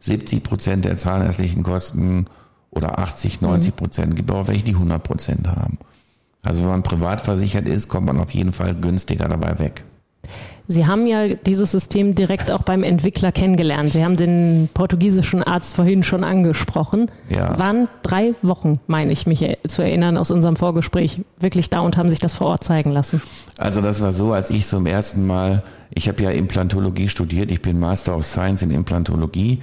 70 0.00 0.42
Prozent 0.42 0.84
der 0.84 0.96
zahnärztlichen 0.96 1.62
Kosten 1.62 2.26
oder 2.70 2.98
80, 2.98 3.40
90 3.40 3.76
Prozent. 3.76 4.10
Es 4.10 4.16
gibt 4.16 4.30
auch 4.30 4.48
welche, 4.48 4.64
die 4.64 4.74
100 4.74 5.02
Prozent 5.02 5.48
haben. 5.48 5.78
Also 6.44 6.62
wenn 6.62 6.70
man 6.70 6.82
privat 6.82 7.20
versichert 7.20 7.68
ist, 7.68 7.88
kommt 7.88 8.06
man 8.06 8.20
auf 8.20 8.30
jeden 8.30 8.52
Fall 8.52 8.74
günstiger 8.74 9.28
dabei 9.28 9.58
weg. 9.58 9.84
Sie 10.70 10.86
haben 10.86 11.06
ja 11.06 11.28
dieses 11.28 11.72
System 11.72 12.14
direkt 12.14 12.50
auch 12.50 12.62
beim 12.62 12.82
Entwickler 12.82 13.32
kennengelernt. 13.32 13.90
Sie 13.90 14.04
haben 14.04 14.18
den 14.18 14.68
portugiesischen 14.74 15.42
Arzt 15.42 15.76
vorhin 15.76 16.02
schon 16.02 16.24
angesprochen. 16.24 17.10
Ja. 17.30 17.58
Waren 17.58 17.88
drei 18.02 18.34
Wochen, 18.42 18.78
meine 18.86 19.10
ich 19.10 19.26
mich 19.26 19.42
zu 19.66 19.80
erinnern, 19.80 20.18
aus 20.18 20.30
unserem 20.30 20.56
Vorgespräch 20.56 21.22
wirklich 21.40 21.70
da 21.70 21.80
und 21.80 21.96
haben 21.96 22.10
sich 22.10 22.18
das 22.18 22.34
vor 22.34 22.48
Ort 22.48 22.64
zeigen 22.64 22.92
lassen. 22.92 23.22
Also 23.56 23.80
das 23.80 24.02
war 24.02 24.12
so, 24.12 24.34
als 24.34 24.50
ich 24.50 24.66
zum 24.66 24.84
ersten 24.84 25.26
Mal, 25.26 25.62
ich 25.88 26.06
habe 26.06 26.22
ja 26.22 26.30
Implantologie 26.30 27.08
studiert, 27.08 27.50
ich 27.50 27.62
bin 27.62 27.80
Master 27.80 28.14
of 28.14 28.26
Science 28.26 28.60
in 28.60 28.70
Implantologie 28.70 29.60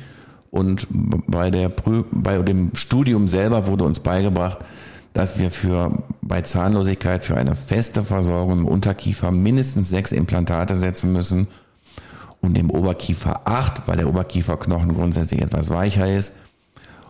und 0.49 0.87
bei 0.89 1.51
der 1.51 1.71
bei 2.11 2.39
dem 2.39 2.71
Studium 2.73 3.27
selber 3.27 3.67
wurde 3.67 3.83
uns 3.83 3.99
beigebracht, 3.99 4.57
dass 5.15 5.39
wir 5.39 5.49
für 5.49 6.03
bei 6.21 6.41
Zahnlosigkeit 6.41 7.23
für 7.23 7.37
eine 7.37 7.55
feste 7.55 8.03
Versorgung 8.03 8.59
im 8.59 8.67
Unterkiefer 8.67 9.31
mindestens 9.31 9.89
sechs 9.89 10.11
Implantate 10.11 10.75
setzen 10.75 11.13
müssen 11.13 11.47
und 12.41 12.57
im 12.57 12.69
Oberkiefer 12.69 13.41
acht, 13.45 13.87
weil 13.87 13.95
der 13.95 14.09
Oberkieferknochen 14.09 14.93
grundsätzlich 14.93 15.41
etwas 15.41 15.69
weicher 15.69 16.13
ist. 16.13 16.33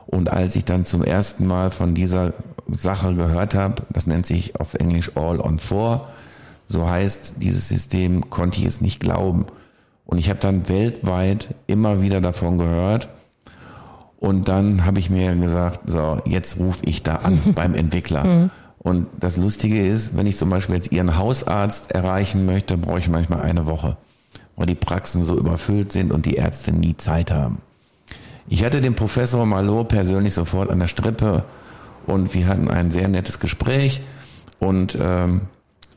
Und 0.05 0.31
als 0.31 0.55
ich 0.55 0.65
dann 0.65 0.85
zum 0.85 1.03
ersten 1.03 1.47
Mal 1.47 1.71
von 1.71 1.95
dieser 1.95 2.33
Sache 2.67 3.15
gehört 3.15 3.55
habe, 3.55 3.81
das 3.89 4.05
nennt 4.05 4.27
sich 4.27 4.59
auf 4.59 4.75
Englisch 4.75 5.17
All 5.17 5.41
on 5.41 5.57
Four, 5.57 6.07
so 6.67 6.87
heißt 6.87 7.41
dieses 7.41 7.67
System, 7.69 8.29
konnte 8.29 8.59
ich 8.59 8.67
es 8.67 8.81
nicht 8.81 8.99
glauben. 8.99 9.47
Und 10.05 10.19
ich 10.19 10.29
habe 10.29 10.39
dann 10.39 10.69
weltweit 10.69 11.55
immer 11.65 12.01
wieder 12.01 12.21
davon 12.21 12.59
gehört 12.59 13.09
und 14.19 14.47
dann 14.47 14.85
habe 14.85 14.99
ich 14.99 15.09
mir 15.09 15.35
gesagt, 15.35 15.81
so, 15.89 16.21
jetzt 16.25 16.57
rufe 16.59 16.83
ich 16.85 17.03
da 17.03 17.17
an 17.17 17.39
beim 17.55 17.73
Entwickler. 17.73 18.23
Mhm. 18.23 18.49
Und 18.79 19.07
das 19.19 19.37
Lustige 19.37 19.85
ist, 19.85 20.15
wenn 20.15 20.27
ich 20.27 20.37
zum 20.37 20.49
Beispiel 20.49 20.75
jetzt 20.75 20.91
Ihren 20.91 21.17
Hausarzt 21.17 21.91
erreichen 21.91 22.45
möchte, 22.45 22.77
brauche 22.77 22.99
ich 22.99 23.09
manchmal 23.09 23.41
eine 23.41 23.65
Woche, 23.65 23.97
weil 24.55 24.67
die 24.67 24.75
Praxen 24.75 25.23
so 25.23 25.37
überfüllt 25.37 25.91
sind 25.91 26.11
und 26.11 26.25
die 26.25 26.35
Ärzte 26.35 26.71
nie 26.71 26.95
Zeit 26.95 27.31
haben. 27.31 27.59
Ich 28.47 28.63
hatte 28.63 28.81
den 28.81 28.93
Professor 28.93 29.45
Malot 29.45 29.87
persönlich 29.87 30.35
sofort 30.35 30.69
an 30.69 30.79
der 30.79 30.87
Strippe 30.87 31.43
und 32.05 32.35
wir 32.35 32.45
hatten 32.45 32.69
ein 32.69 32.91
sehr 32.91 33.07
nettes 33.07 33.39
Gespräch 33.39 34.01
und 34.59 34.95
ähm, 35.01 35.41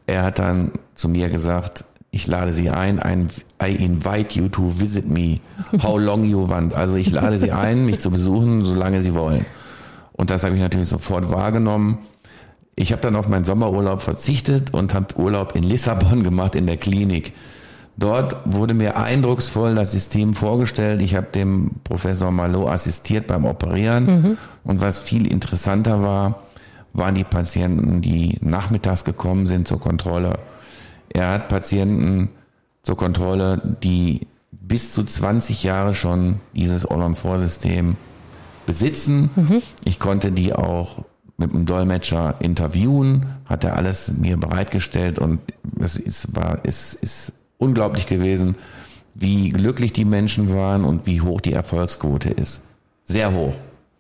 er 0.06 0.22
hat 0.22 0.38
dann 0.38 0.72
zu 0.94 1.10
mir 1.10 1.28
gesagt, 1.28 1.84
ich 2.18 2.26
lade 2.26 2.52
Sie 2.52 2.68
ein, 2.68 3.00
I 3.62 3.76
invite 3.76 4.36
you 4.36 4.48
to 4.48 4.66
visit 4.66 5.08
me, 5.08 5.38
how 5.84 5.96
long 5.96 6.24
you 6.24 6.48
want. 6.48 6.74
Also 6.74 6.96
ich 6.96 7.12
lade 7.12 7.38
Sie 7.38 7.52
ein, 7.52 7.86
mich 7.86 8.00
zu 8.00 8.10
besuchen, 8.10 8.64
solange 8.64 9.02
Sie 9.02 9.14
wollen. 9.14 9.46
Und 10.14 10.30
das 10.30 10.42
habe 10.42 10.56
ich 10.56 10.60
natürlich 10.60 10.88
sofort 10.88 11.30
wahrgenommen. 11.30 11.98
Ich 12.74 12.90
habe 12.90 13.00
dann 13.02 13.14
auf 13.14 13.28
meinen 13.28 13.44
Sommerurlaub 13.44 14.00
verzichtet 14.00 14.74
und 14.74 14.94
habe 14.94 15.16
Urlaub 15.16 15.54
in 15.54 15.62
Lissabon 15.62 16.24
gemacht, 16.24 16.56
in 16.56 16.66
der 16.66 16.76
Klinik. 16.76 17.34
Dort 17.96 18.36
wurde 18.44 18.74
mir 18.74 18.96
eindrucksvoll 18.96 19.76
das 19.76 19.92
System 19.92 20.34
vorgestellt. 20.34 21.00
Ich 21.00 21.14
habe 21.14 21.28
dem 21.32 21.70
Professor 21.84 22.32
Malo 22.32 22.68
assistiert 22.68 23.28
beim 23.28 23.44
Operieren. 23.44 24.06
Mhm. 24.06 24.38
Und 24.64 24.80
was 24.80 24.98
viel 24.98 25.24
interessanter 25.30 26.02
war, 26.02 26.42
waren 26.92 27.14
die 27.14 27.22
Patienten, 27.22 28.00
die 28.00 28.38
nachmittags 28.40 29.04
gekommen 29.04 29.46
sind 29.46 29.68
zur 29.68 29.78
Kontrolle 29.78 30.40
er 31.10 31.30
hat 31.30 31.48
Patienten 31.48 32.30
zur 32.82 32.96
Kontrolle, 32.96 33.76
die 33.82 34.26
bis 34.50 34.92
zu 34.92 35.02
20 35.02 35.62
Jahre 35.62 35.94
schon 35.94 36.40
dieses 36.54 36.86
All-on-4-System 36.86 37.96
besitzen. 38.66 39.30
Mhm. 39.34 39.62
Ich 39.84 39.98
konnte 39.98 40.30
die 40.30 40.54
auch 40.54 41.04
mit 41.38 41.54
einem 41.54 41.66
Dolmetscher 41.66 42.36
interviewen, 42.40 43.26
hat 43.46 43.64
er 43.64 43.76
alles 43.76 44.12
mir 44.18 44.36
bereitgestellt 44.36 45.18
und 45.18 45.40
es 45.80 45.96
ist, 45.96 46.34
war, 46.36 46.58
es 46.64 46.94
ist 46.94 47.32
unglaublich 47.58 48.06
gewesen, 48.06 48.56
wie 49.14 49.50
glücklich 49.50 49.92
die 49.92 50.04
Menschen 50.04 50.52
waren 50.52 50.84
und 50.84 51.06
wie 51.06 51.20
hoch 51.20 51.40
die 51.40 51.52
Erfolgsquote 51.52 52.30
ist. 52.30 52.62
Sehr 53.04 53.32
hoch. 53.32 53.54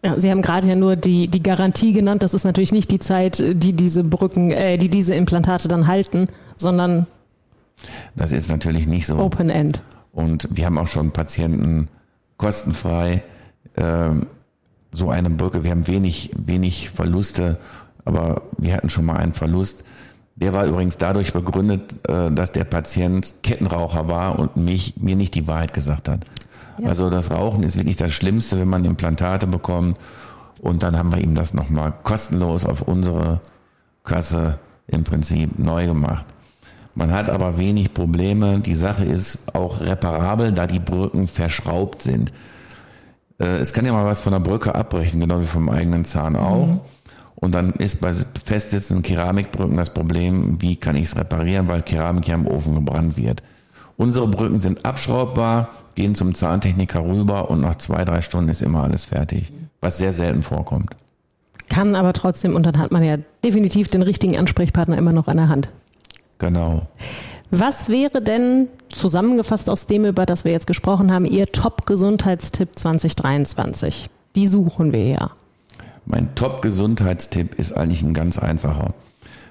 Ja, 0.04 0.18
Sie 0.18 0.30
haben 0.30 0.42
gerade 0.42 0.68
ja 0.68 0.76
nur 0.76 0.94
die, 0.94 1.28
die 1.28 1.42
Garantie 1.42 1.92
genannt. 1.92 2.22
Das 2.22 2.34
ist 2.34 2.44
natürlich 2.44 2.72
nicht 2.72 2.90
die 2.90 3.00
Zeit, 3.00 3.38
die 3.38 3.72
diese 3.72 4.04
Brücken, 4.04 4.52
äh, 4.52 4.78
die 4.78 4.88
diese 4.88 5.14
Implantate 5.14 5.66
dann 5.66 5.86
halten, 5.88 6.28
sondern 6.56 7.06
das 8.16 8.32
ist 8.32 8.50
natürlich 8.50 8.86
nicht 8.86 9.06
so. 9.06 9.18
Open 9.18 9.50
End. 9.50 9.80
Und 10.12 10.48
wir 10.50 10.66
haben 10.66 10.78
auch 10.78 10.88
schon 10.88 11.12
Patienten 11.12 11.88
kostenfrei 12.36 13.22
äh, 13.74 14.10
so 14.90 15.10
eine 15.10 15.30
Brücke. 15.30 15.64
Wir 15.64 15.70
haben 15.70 15.86
wenig, 15.86 16.30
wenig 16.36 16.90
Verluste, 16.90 17.58
aber 18.04 18.42
wir 18.56 18.74
hatten 18.74 18.90
schon 18.90 19.04
mal 19.04 19.16
einen 19.16 19.32
Verlust. 19.32 19.84
Der 20.36 20.52
war 20.52 20.66
übrigens 20.66 20.98
dadurch 20.98 21.32
begründet, 21.32 21.96
äh, 22.08 22.30
dass 22.30 22.52
der 22.52 22.64
Patient 22.64 23.34
Kettenraucher 23.42 24.08
war 24.08 24.38
und 24.38 24.56
mich, 24.56 24.94
mir 24.96 25.16
nicht 25.16 25.34
die 25.34 25.46
Wahrheit 25.46 25.74
gesagt 25.74 26.08
hat. 26.08 26.24
Ja. 26.78 26.88
Also 26.88 27.10
das 27.10 27.30
Rauchen 27.30 27.62
ist 27.62 27.76
wirklich 27.76 27.96
das 27.96 28.12
Schlimmste, 28.12 28.58
wenn 28.58 28.68
man 28.68 28.84
Implantate 28.84 29.46
bekommt. 29.46 29.96
Und 30.60 30.82
dann 30.82 30.96
haben 30.96 31.12
wir 31.12 31.20
ihm 31.20 31.34
das 31.34 31.54
nochmal 31.54 31.92
kostenlos 32.02 32.64
auf 32.64 32.82
unsere 32.82 33.40
Kasse 34.04 34.58
im 34.86 35.04
Prinzip 35.04 35.58
neu 35.58 35.86
gemacht. 35.86 36.26
Man 36.94 37.12
hat 37.12 37.28
aber 37.28 37.58
wenig 37.58 37.94
Probleme. 37.94 38.58
Die 38.58 38.74
Sache 38.74 39.04
ist 39.04 39.54
auch 39.54 39.80
reparabel, 39.80 40.52
da 40.52 40.66
die 40.66 40.80
Brücken 40.80 41.28
verschraubt 41.28 42.02
sind. 42.02 42.32
Äh, 43.38 43.58
es 43.58 43.72
kann 43.72 43.86
ja 43.86 43.92
mal 43.92 44.04
was 44.04 44.20
von 44.20 44.32
der 44.32 44.40
Brücke 44.40 44.74
abbrechen, 44.74 45.20
genau 45.20 45.40
wie 45.40 45.46
vom 45.46 45.68
eigenen 45.68 46.04
Zahn 46.04 46.34
auch. 46.34 46.66
Mhm. 46.66 46.80
Und 47.36 47.54
dann 47.54 47.72
ist 47.74 48.00
bei 48.00 48.12
festsitzenden 48.12 49.04
Keramikbrücken 49.04 49.76
das 49.76 49.94
Problem, 49.94 50.60
wie 50.60 50.76
kann 50.76 50.96
ich 50.96 51.04
es 51.04 51.16
reparieren, 51.16 51.68
weil 51.68 51.82
Keramik 51.82 52.26
ja 52.26 52.34
im 52.34 52.48
Ofen 52.48 52.74
gebrannt 52.74 53.16
wird. 53.16 53.44
Unsere 53.98 54.28
Brücken 54.28 54.60
sind 54.60 54.84
abschraubbar, 54.84 55.70
gehen 55.96 56.14
zum 56.14 56.32
Zahntechniker 56.32 57.04
rüber 57.04 57.50
und 57.50 57.60
nach 57.60 57.74
zwei, 57.74 58.04
drei 58.04 58.22
Stunden 58.22 58.48
ist 58.48 58.62
immer 58.62 58.84
alles 58.84 59.06
fertig, 59.06 59.52
was 59.80 59.98
sehr 59.98 60.12
selten 60.12 60.44
vorkommt. 60.44 60.92
Kann 61.68 61.96
aber 61.96 62.12
trotzdem, 62.12 62.54
und 62.54 62.64
dann 62.64 62.78
hat 62.78 62.92
man 62.92 63.02
ja 63.02 63.18
definitiv 63.44 63.90
den 63.90 64.02
richtigen 64.02 64.38
Ansprechpartner 64.38 64.96
immer 64.96 65.12
noch 65.12 65.26
an 65.26 65.36
der 65.36 65.48
Hand. 65.48 65.68
Genau. 66.38 66.86
Was 67.50 67.88
wäre 67.88 68.22
denn 68.22 68.68
zusammengefasst 68.88 69.68
aus 69.68 69.86
dem, 69.86 70.04
über 70.04 70.26
das 70.26 70.44
wir 70.44 70.52
jetzt 70.52 70.68
gesprochen 70.68 71.12
haben, 71.12 71.24
Ihr 71.24 71.46
Top-Gesundheitstipp 71.46 72.78
2023? 72.78 74.06
Die 74.36 74.46
suchen 74.46 74.92
wir 74.92 75.08
ja. 75.08 75.30
Mein 76.06 76.36
Top-Gesundheitstipp 76.36 77.56
ist 77.56 77.76
eigentlich 77.76 78.02
ein 78.02 78.14
ganz 78.14 78.38
einfacher. 78.38 78.94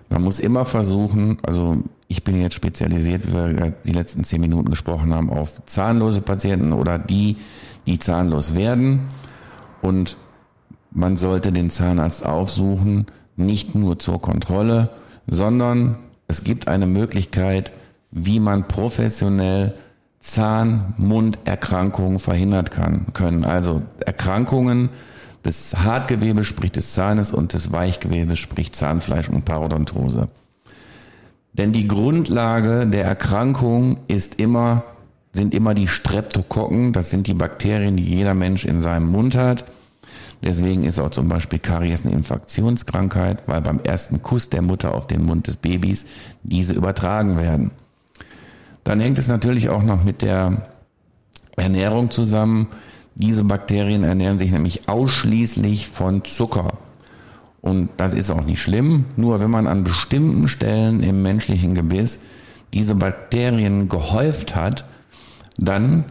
Man 0.10 0.24
muss 0.24 0.40
immer 0.40 0.64
versuchen, 0.64 1.38
also 1.44 1.84
ich 2.08 2.24
bin 2.24 2.42
jetzt 2.42 2.56
spezialisiert, 2.56 3.28
wie 3.28 3.34
wir 3.34 3.74
die 3.84 3.92
letzten 3.92 4.24
zehn 4.24 4.42
Minuten 4.42 4.70
gesprochen 4.70 5.14
haben, 5.14 5.30
auf 5.30 5.66
zahnlose 5.66 6.22
Patienten 6.22 6.72
oder 6.72 6.98
die, 6.98 7.38
die 7.86 8.00
zahnlos 8.00 8.56
werden. 8.56 9.02
Und 9.82 10.18
man 10.92 11.18
sollte 11.18 11.52
den 11.52 11.70
Zahnarzt 11.70 12.26
aufsuchen, 12.26 13.08
nicht 13.36 13.76
nur 13.76 14.00
zur 14.00 14.22
Kontrolle, 14.22 14.90
sondern 15.28 15.98
es 16.28 16.44
gibt 16.44 16.68
eine 16.68 16.88
Möglichkeit, 16.88 17.72
wie 18.12 18.40
man 18.40 18.68
professionell 18.68 19.76
Zahn-Mund-Erkrankungen 20.20 22.20
verhindert 22.20 22.72
kann, 22.72 23.08
können. 23.14 23.46
Also 23.46 23.84
Erkrankungen 24.06 24.90
des 25.46 25.78
Hartgewebes, 25.78 26.48
sprich 26.48 26.72
des 26.72 26.94
Zahnes 26.94 27.32
und 27.32 27.54
des 27.54 27.72
Weichgewebes, 27.72 28.40
sprich 28.40 28.74
Zahnfleisch 28.74 29.30
und 29.30 29.46
Parodontose. 29.46 30.30
Denn 31.58 31.72
die 31.72 31.88
Grundlage 31.88 32.86
der 32.88 33.06
Erkrankung 33.06 33.98
ist 34.08 34.40
immer, 34.40 34.84
sind 35.34 35.54
immer 35.54 35.74
die 35.74 35.88
Streptokokken. 35.88 36.94
Das 36.94 37.10
sind 37.10 37.28
die 37.28 37.34
Bakterien, 37.34 37.98
die 37.98 38.04
jeder 38.04 38.36
Mensch 38.36 38.66
in 38.66 38.80
seinem 38.80 39.08
Mund 39.08 39.36
hat. 39.36 39.66
Deswegen 40.44 40.84
ist 40.84 41.00
auch 41.00 41.10
zum 41.10 41.28
Beispiel 41.30 41.58
Karies 41.58 42.06
eine 42.06 42.14
Infektionskrankheit, 42.14 43.44
weil 43.48 43.62
beim 43.62 43.80
ersten 43.80 44.22
Kuss 44.22 44.50
der 44.50 44.62
Mutter 44.62 44.94
auf 44.94 45.08
den 45.08 45.24
Mund 45.24 45.48
des 45.48 45.58
Babys 45.58 46.06
diese 46.44 46.74
übertragen 46.74 47.38
werden. 47.38 47.72
Dann 48.84 49.00
hängt 49.00 49.18
es 49.18 49.28
natürlich 49.28 49.70
auch 49.70 49.84
noch 49.84 50.04
mit 50.04 50.22
der 50.22 50.68
Ernährung 51.56 52.12
zusammen. 52.12 52.68
Diese 53.16 53.44
Bakterien 53.44 54.04
ernähren 54.04 54.38
sich 54.38 54.52
nämlich 54.52 54.88
ausschließlich 54.88 55.88
von 55.88 56.24
Zucker. 56.24 56.78
Und 57.62 57.90
das 57.98 58.14
ist 58.14 58.30
auch 58.30 58.44
nicht 58.44 58.62
schlimm, 58.62 59.06
nur 59.16 59.40
wenn 59.40 59.50
man 59.50 59.68
an 59.68 59.84
bestimmten 59.84 60.48
Stellen 60.48 61.02
im 61.02 61.22
menschlichen 61.22 61.76
Gebiss 61.76 62.20
diese 62.74 62.96
Bakterien 62.96 63.90
gehäuft 63.90 64.56
hat, 64.56 64.86
dann 65.58 66.06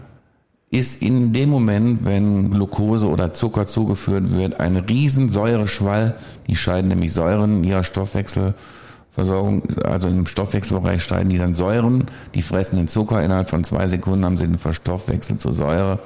ist 0.71 1.01
in 1.03 1.33
dem 1.33 1.49
Moment, 1.49 2.05
wenn 2.05 2.51
Glucose 2.51 3.09
oder 3.09 3.33
Zucker 3.33 3.67
zugeführt 3.67 4.33
wird, 4.33 4.61
ein 4.61 4.77
riesen 4.77 5.31
Säureschwall. 5.31 6.17
Die 6.49 6.57
scheiden 6.57 6.89
nämlich 6.89 7.13
Säuren 7.13 7.59
in 7.59 7.65
ihrer 7.65 7.85
Stoffwechselversorgung, 7.85 9.63
also 9.85 10.09
im 10.09 10.27
Stoffwechselbereich 10.27 11.03
scheiden 11.03 11.31
die 11.31 11.39
dann 11.39 11.55
Säuren, 11.55 12.07
die 12.35 12.43
fressen 12.43 12.77
den 12.77 12.89
Zucker, 12.89 13.23
innerhalb 13.23 13.49
von 13.49 13.65
zwei 13.65 13.87
Sekunden 13.87 14.25
haben 14.25 14.37
sie 14.37 14.47
den 14.47 14.59
Verstoffwechsel 14.59 15.39
zur 15.39 15.53
Säure, 15.53 16.01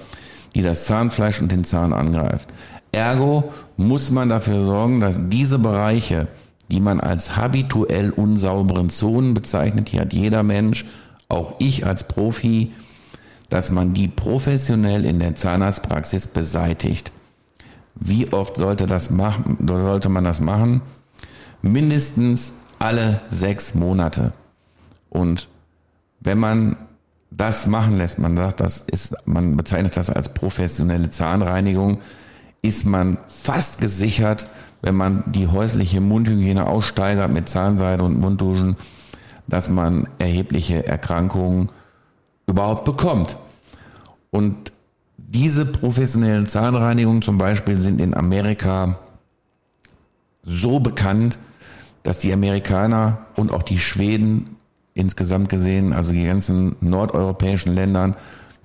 die 0.54 0.62
das 0.62 0.84
Zahnfleisch 0.84 1.40
und 1.40 1.50
den 1.50 1.64
Zahn 1.64 1.92
angreift. 1.92 2.48
Ergo 2.92 3.52
muss 3.76 4.10
man 4.10 4.28
dafür 4.28 4.64
sorgen, 4.64 5.00
dass 5.00 5.18
diese 5.28 5.58
Bereiche, 5.58 6.28
die 6.70 6.80
man 6.80 7.00
als 7.00 7.36
habituell 7.36 8.10
unsauberen 8.10 8.90
Zonen 8.90 9.34
bezeichnet, 9.34 9.88
hier 9.88 10.02
hat 10.02 10.12
jeder 10.12 10.42
Mensch, 10.42 10.86
auch 11.28 11.54
ich 11.58 11.86
als 11.86 12.04
Profi, 12.04 12.72
dass 13.48 13.70
man 13.70 13.94
die 13.94 14.08
professionell 14.08 15.04
in 15.04 15.18
der 15.18 15.34
Zahnarztpraxis 15.34 16.26
beseitigt. 16.28 17.12
Wie 17.94 18.32
oft 18.32 18.56
sollte 18.56 18.86
das 18.86 19.10
machen, 19.10 19.58
sollte 19.66 20.08
man 20.08 20.24
das 20.24 20.40
machen? 20.40 20.82
Mindestens 21.62 22.52
alle 22.78 23.20
sechs 23.28 23.74
Monate. 23.74 24.32
Und 25.10 25.48
wenn 26.20 26.38
man 26.38 26.76
das 27.30 27.66
machen 27.66 27.98
lässt, 27.98 28.18
man 28.18 28.36
sagt, 28.36 28.60
das 28.60 28.80
ist, 28.82 29.16
man 29.26 29.56
bezeichnet 29.56 29.96
das 29.96 30.10
als 30.10 30.32
professionelle 30.34 31.10
Zahnreinigung, 31.10 32.00
ist 32.62 32.84
man 32.84 33.18
fast 33.28 33.80
gesichert, 33.80 34.48
wenn 34.82 34.94
man 34.94 35.24
die 35.26 35.46
häusliche 35.46 36.00
Mundhygiene 36.00 36.66
aussteigert 36.66 37.30
mit 37.30 37.48
Zahnseide 37.48 38.02
und 38.02 38.18
Mundduschen, 38.18 38.76
dass 39.46 39.68
man 39.68 40.08
erhebliche 40.18 40.86
Erkrankungen 40.86 41.70
überhaupt 42.46 42.84
bekommt. 42.84 43.36
Und 44.30 44.72
diese 45.16 45.66
professionellen 45.66 46.46
Zahnreinigungen 46.46 47.22
zum 47.22 47.38
Beispiel 47.38 47.78
sind 47.78 48.00
in 48.00 48.14
Amerika 48.14 48.98
so 50.42 50.80
bekannt, 50.80 51.38
dass 52.02 52.18
die 52.18 52.32
Amerikaner 52.32 53.18
und 53.36 53.52
auch 53.52 53.62
die 53.62 53.78
Schweden 53.78 54.56
insgesamt 54.94 55.48
gesehen, 55.48 55.92
also 55.92 56.12
die 56.12 56.24
ganzen 56.24 56.76
nordeuropäischen 56.80 57.74
Ländern, 57.74 58.16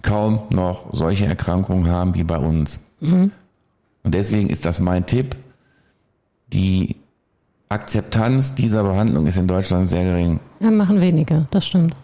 kaum 0.01 0.43
noch 0.49 0.87
solche 0.93 1.25
Erkrankungen 1.25 1.89
haben 1.89 2.15
wie 2.15 2.23
bei 2.23 2.37
uns. 2.37 2.79
Mhm. 2.99 3.31
Und 4.05 4.13
deswegen 4.13 4.49
ist 4.49 4.65
das 4.65 4.79
mein 4.79 5.05
Tipp. 5.05 5.35
Die 6.53 6.95
Akzeptanz 7.69 8.55
dieser 8.55 8.83
Behandlung 8.83 9.27
ist 9.27 9.37
in 9.37 9.47
Deutschland 9.47 9.89
sehr 9.89 10.03
gering. 10.03 10.39
Ja, 10.59 10.71
machen 10.71 11.01
wenige, 11.01 11.47
das 11.51 11.65
stimmt. 11.65 11.95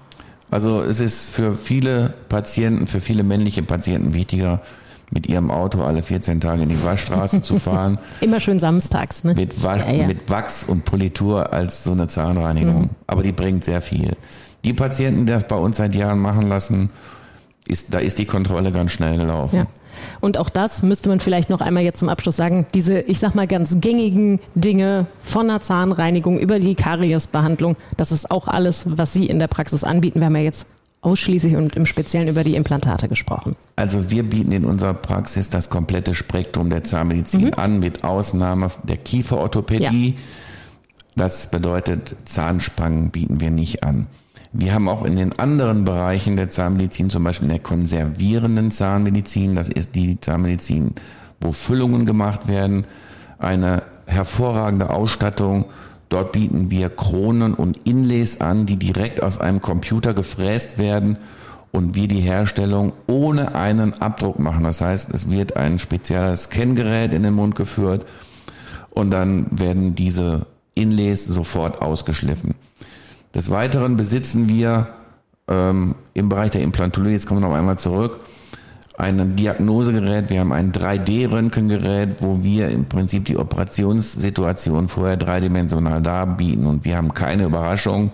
Also 0.50 0.82
es 0.82 1.00
ist 1.00 1.30
für 1.30 1.56
viele 1.56 2.14
Patienten, 2.28 2.88
für 2.88 3.00
viele 3.00 3.24
männliche 3.24 3.64
Patienten 3.64 4.14
wichtiger, 4.14 4.62
mit 5.12 5.28
ihrem 5.28 5.52
Auto 5.52 5.84
alle 5.84 6.04
14 6.04 6.42
Tage 6.42 6.64
in 6.64 6.70
die 6.70 6.84
Waschstraße 6.84 7.42
zu 7.42 7.60
fahren. 7.60 8.00
Immer 8.22 8.40
schön 8.40 8.60
samstags, 8.60 9.24
ne? 9.24 9.36
Mit, 9.36 9.62
Wasch, 9.62 9.82
ja, 9.82 9.92
ja. 9.92 10.08
mit 10.08 10.30
Wachs 10.30 10.64
und 10.64 10.86
Politur 10.86 11.54
als 11.54 11.84
so 11.84 11.92
eine 11.92 12.08
Zahnreinigung. 12.08 12.84
Mhm. 12.84 12.90
Aber 13.08 13.22
die 13.22 13.32
bringt 13.34 13.64
sehr 13.64 13.82
viel. 13.82 14.16
Die 14.64 14.74
Patienten, 14.74 15.26
die 15.26 15.34
das 15.34 15.48
bei 15.48 15.56
uns 15.56 15.78
seit 15.78 15.96
Jahren 15.96 16.20
machen 16.20 16.48
lassen, 16.50 16.90
ist, 17.68 17.94
da 17.94 18.00
ist 18.00 18.20
die 18.20 18.26
Kontrolle 18.26 18.72
ganz 18.72 18.92
schnell 18.92 19.18
gelaufen. 19.18 19.56
Ja. 19.58 19.68
Und 20.20 20.38
auch 20.38 20.50
das 20.50 20.84
müsste 20.84 21.10
man 21.10 21.20
vielleicht 21.20 21.50
noch 21.50 21.62
einmal 21.62 21.84
jetzt 21.84 22.00
zum 22.00 22.10
Abschluss 22.10 22.36
sagen. 22.36 22.66
Diese, 22.74 23.00
ich 23.00 23.20
sag 23.20 23.36
mal, 23.36 23.48
ganz 23.48 23.78
gängigen 23.80 24.40
Dinge 24.56 25.08
von 25.18 25.48
der 25.48 25.62
Zahnreinigung 25.62 26.40
über 26.40 26.60
die 26.60 26.76
Kariesbehandlung, 26.76 27.78
das 27.98 28.12
ist 28.12 28.32
auch 28.32 28.48
alles, 28.48 28.84
was 28.86 29.14
Sie 29.14 29.28
in 29.28 29.40
der 29.40 29.48
Praxis 29.48 29.84
anbieten. 29.84 30.20
Wir 30.20 30.28
haben 30.28 30.36
ja 30.36 30.44
jetzt 30.44 30.68
ausschließlich 31.02 31.56
und 31.56 31.76
im 31.76 31.86
Speziellen 31.86 32.28
über 32.28 32.44
die 32.44 32.56
Implantate 32.56 33.10
gesprochen. 33.10 33.56
Also 33.76 34.12
wir 34.12 34.24
bieten 34.24 34.52
in 34.52 34.66
unserer 34.66 34.94
Praxis 34.94 35.50
das 35.50 35.70
komplette 35.70 36.14
Spektrum 36.14 36.70
der 36.70 36.84
Zahnmedizin 36.84 37.46
mhm. 37.46 37.54
an, 37.56 37.80
mit 37.80 38.04
Ausnahme 38.04 38.70
der 38.84 38.98
Kieferorthopädie. 38.98 40.10
Ja. 40.10 40.22
Das 41.16 41.50
bedeutet, 41.50 42.16
Zahnspangen 42.26 43.10
bieten 43.10 43.42
wir 43.42 43.52
nicht 43.52 43.84
an. 43.84 44.08
Wir 44.54 44.74
haben 44.74 44.90
auch 44.90 45.06
in 45.06 45.16
den 45.16 45.40
anderen 45.40 45.86
Bereichen 45.86 46.36
der 46.36 46.50
Zahnmedizin, 46.50 47.10
zum 47.10 47.24
Beispiel 47.24 47.46
in 47.46 47.54
der 47.54 47.64
konservierenden 47.64 48.70
Zahnmedizin, 48.70 49.56
das 49.56 49.70
ist 49.70 49.96
die 49.96 50.20
Zahnmedizin, 50.20 50.94
wo 51.40 51.54
Füllungen 51.54 52.06
gemacht 52.06 52.50
werden, 52.50 52.86
eine 53.40 53.80
hervorragende 54.06 54.90
Ausstattung. 54.90 55.66
Dort 56.10 56.34
bieten 56.34 56.70
wir 56.70 56.90
Kronen 56.90 57.54
und 57.54 57.88
Inlays 57.88 58.42
an, 58.42 58.66
die 58.66 58.76
direkt 58.76 59.24
aus 59.24 59.40
einem 59.40 59.62
Computer 59.62 60.14
gefräst 60.14 60.78
werden 60.78 61.18
und 61.72 61.96
wir 61.96 62.10
die 62.10 62.20
Herstellung 62.20 62.92
ohne 63.08 63.56
einen 63.56 64.02
Abdruck 64.02 64.38
machen. 64.38 64.66
Das 64.66 64.82
heißt, 64.82 65.14
es 65.14 65.30
wird 65.30 65.56
ein 65.56 65.80
spezielles 65.80 66.50
Kenngerät 66.50 67.14
in 67.14 67.24
den 67.24 67.36
Mund 67.36 67.56
geführt 67.56 68.06
und 68.90 69.12
dann 69.12 69.48
werden 69.52 69.96
diese 69.96 70.46
Inlays 70.76 71.24
sofort 71.24 71.82
ausgeschliffen. 71.82 72.56
Des 73.34 73.50
Weiteren 73.50 73.98
besitzen 73.98 74.50
wir 74.50 74.88
ähm, 75.48 75.96
im 76.14 76.30
Bereich 76.30 76.52
der 76.52 76.62
Implantologie, 76.62 77.14
jetzt 77.14 77.28
kommen 77.28 77.42
wir 77.42 77.48
noch 77.48 77.56
einmal 77.56 77.78
zurück, 77.78 78.20
ein 78.98 79.36
Diagnosegerät, 79.36 80.30
wir 80.30 80.42
haben 80.42 80.52
ein 80.52 80.72
3D-Röntgengerät, 80.72 82.22
wo 82.22 82.44
wir 82.44 82.70
im 82.70 82.86
Prinzip 82.86 83.26
die 83.26 83.38
Operationssituation 83.38 84.90
vorher 84.90 85.18
dreidimensional 85.18 86.02
darbieten 86.02 86.66
und 86.66 86.86
wir 86.86 86.98
haben 86.98 87.14
keine 87.14 87.46
Überraschung 87.46 88.12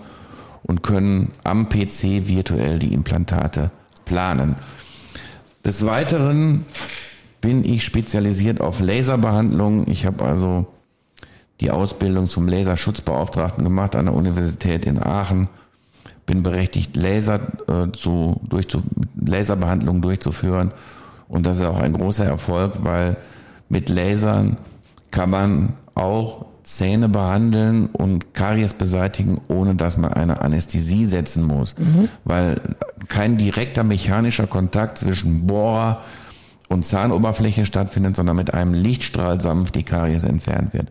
und 0.62 0.82
können 0.82 1.32
am 1.44 1.68
PC 1.68 2.28
virtuell 2.28 2.78
die 2.78 2.94
Implantate 2.94 3.70
planen. 4.04 4.56
Des 5.64 5.84
Weiteren 5.84 6.64
bin 7.40 7.64
ich 7.64 7.84
spezialisiert 7.84 8.60
auf 8.60 8.80
Laserbehandlung. 8.80 9.88
Ich 9.88 10.06
habe 10.06 10.24
also 10.24 10.66
die 11.60 11.70
Ausbildung 11.70 12.26
zum 12.26 12.48
Laserschutzbeauftragten 12.48 13.64
gemacht 13.64 13.96
an 13.96 14.06
der 14.06 14.14
Universität 14.14 14.84
in 14.86 15.02
Aachen. 15.02 15.48
Bin 16.26 16.42
berechtigt, 16.42 16.96
Laser 16.96 17.40
äh, 17.68 17.90
zu, 17.92 18.40
durch 18.48 18.68
zu, 18.68 18.82
Laserbehandlungen 19.16 20.02
durchzuführen. 20.02 20.72
Und 21.26 21.46
das 21.46 21.58
ist 21.58 21.64
auch 21.64 21.80
ein 21.80 21.94
großer 21.94 22.24
Erfolg, 22.24 22.84
weil 22.84 23.16
mit 23.68 23.88
Lasern 23.88 24.56
kann 25.10 25.30
man 25.30 25.72
auch 25.94 26.46
Zähne 26.62 27.08
behandeln 27.08 27.86
und 27.86 28.34
Karies 28.34 28.74
beseitigen, 28.74 29.40
ohne 29.48 29.74
dass 29.74 29.96
man 29.96 30.12
eine 30.12 30.42
Anästhesie 30.42 31.06
setzen 31.06 31.44
muss. 31.44 31.74
Mhm. 31.78 32.10
Weil 32.24 32.60
kein 33.08 33.38
direkter 33.38 33.84
mechanischer 33.84 34.46
Kontakt 34.46 34.98
zwischen 34.98 35.46
Bohrer 35.46 36.02
und 36.68 36.84
Zahnoberfläche 36.84 37.64
stattfindet, 37.64 38.16
sondern 38.16 38.36
mit 38.36 38.52
einem 38.52 38.74
Lichtstrahl 38.74 39.40
sanft 39.40 39.76
die 39.76 39.82
Karies 39.82 40.24
entfernt 40.24 40.74
wird. 40.74 40.88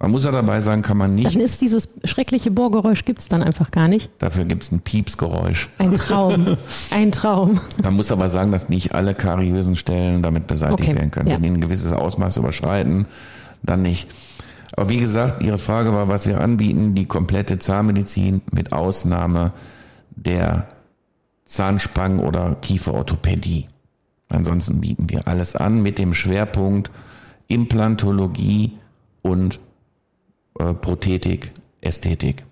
Man 0.00 0.12
muss 0.12 0.24
ja 0.24 0.30
dabei 0.30 0.60
sagen, 0.60 0.82
kann 0.82 0.96
man 0.96 1.16
nicht. 1.16 1.34
Dann 1.34 1.42
ist 1.42 1.60
dieses 1.60 1.98
schreckliche 2.04 2.52
Bohrgeräusch 2.52 3.04
gibt 3.04 3.18
es 3.18 3.28
dann 3.28 3.42
einfach 3.42 3.72
gar 3.72 3.88
nicht. 3.88 4.10
Dafür 4.20 4.44
gibt 4.44 4.62
es 4.62 4.70
ein 4.70 4.80
Piepsgeräusch. 4.80 5.68
Ein 5.78 5.94
Traum. 5.94 6.56
Ein 6.92 7.10
Traum. 7.10 7.60
Man 7.82 7.94
muss 7.94 8.12
aber 8.12 8.30
sagen, 8.30 8.52
dass 8.52 8.68
nicht 8.68 8.94
alle 8.94 9.14
kariösen 9.14 9.74
Stellen 9.74 10.22
damit 10.22 10.46
beseitigt 10.46 10.82
okay. 10.82 10.94
werden 10.94 11.10
können. 11.10 11.28
Ja. 11.28 11.34
Wenn 11.34 11.42
die 11.42 11.50
ein 11.50 11.60
gewisses 11.60 11.90
Ausmaß 11.90 12.36
überschreiten, 12.36 13.06
dann 13.64 13.82
nicht. 13.82 14.08
Aber 14.76 14.88
wie 14.88 14.98
gesagt, 14.98 15.42
Ihre 15.42 15.58
Frage 15.58 15.92
war, 15.92 16.06
was 16.06 16.28
wir 16.28 16.40
anbieten, 16.40 16.94
die 16.94 17.06
komplette 17.06 17.58
Zahnmedizin 17.58 18.42
mit 18.52 18.72
Ausnahme 18.72 19.52
der 20.10 20.68
Zahnspangen- 21.44 22.20
oder 22.20 22.56
Kieferorthopädie. 22.62 23.66
Ansonsten 24.28 24.80
bieten 24.80 25.10
wir 25.10 25.26
alles 25.26 25.56
an 25.56 25.82
mit 25.82 25.98
dem 25.98 26.14
Schwerpunkt 26.14 26.92
Implantologie 27.48 28.78
und 29.22 29.58
äh, 30.58 30.74
Prothetik, 30.74 31.52
Ästhetik. 31.80 32.44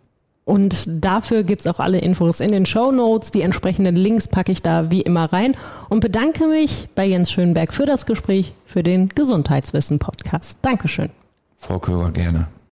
Und 0.45 0.87
dafür 0.87 1.43
gibt's 1.43 1.67
auch 1.67 1.81
alle 1.81 1.99
Infos 1.99 2.39
in 2.39 2.53
den 2.53 2.67
Show 2.67 2.93
Notes. 2.93 3.33
Die 3.33 3.43
entsprechenden 3.43 3.97
Links 3.97 4.29
packe 4.29 4.53
ich 4.53 4.63
da 4.63 4.93
wie 4.93 5.01
immer 5.01 5.33
rein 5.33 5.57
und 5.89 5.99
bedanke 5.99 6.47
mich 6.47 6.89
bei 6.95 7.05
Jens 7.05 7.33
Schönberg 7.33 7.75
für 7.75 7.85
das 7.85 8.07
Gespräch, 8.07 8.53
für 8.65 8.85
den 8.85 9.09
Gesundheitswissen-Podcast. 9.09 10.59
Dankeschön. 10.63 11.11
Frau 11.57 11.81
Köger, 11.81 12.13
gerne. 12.13 12.47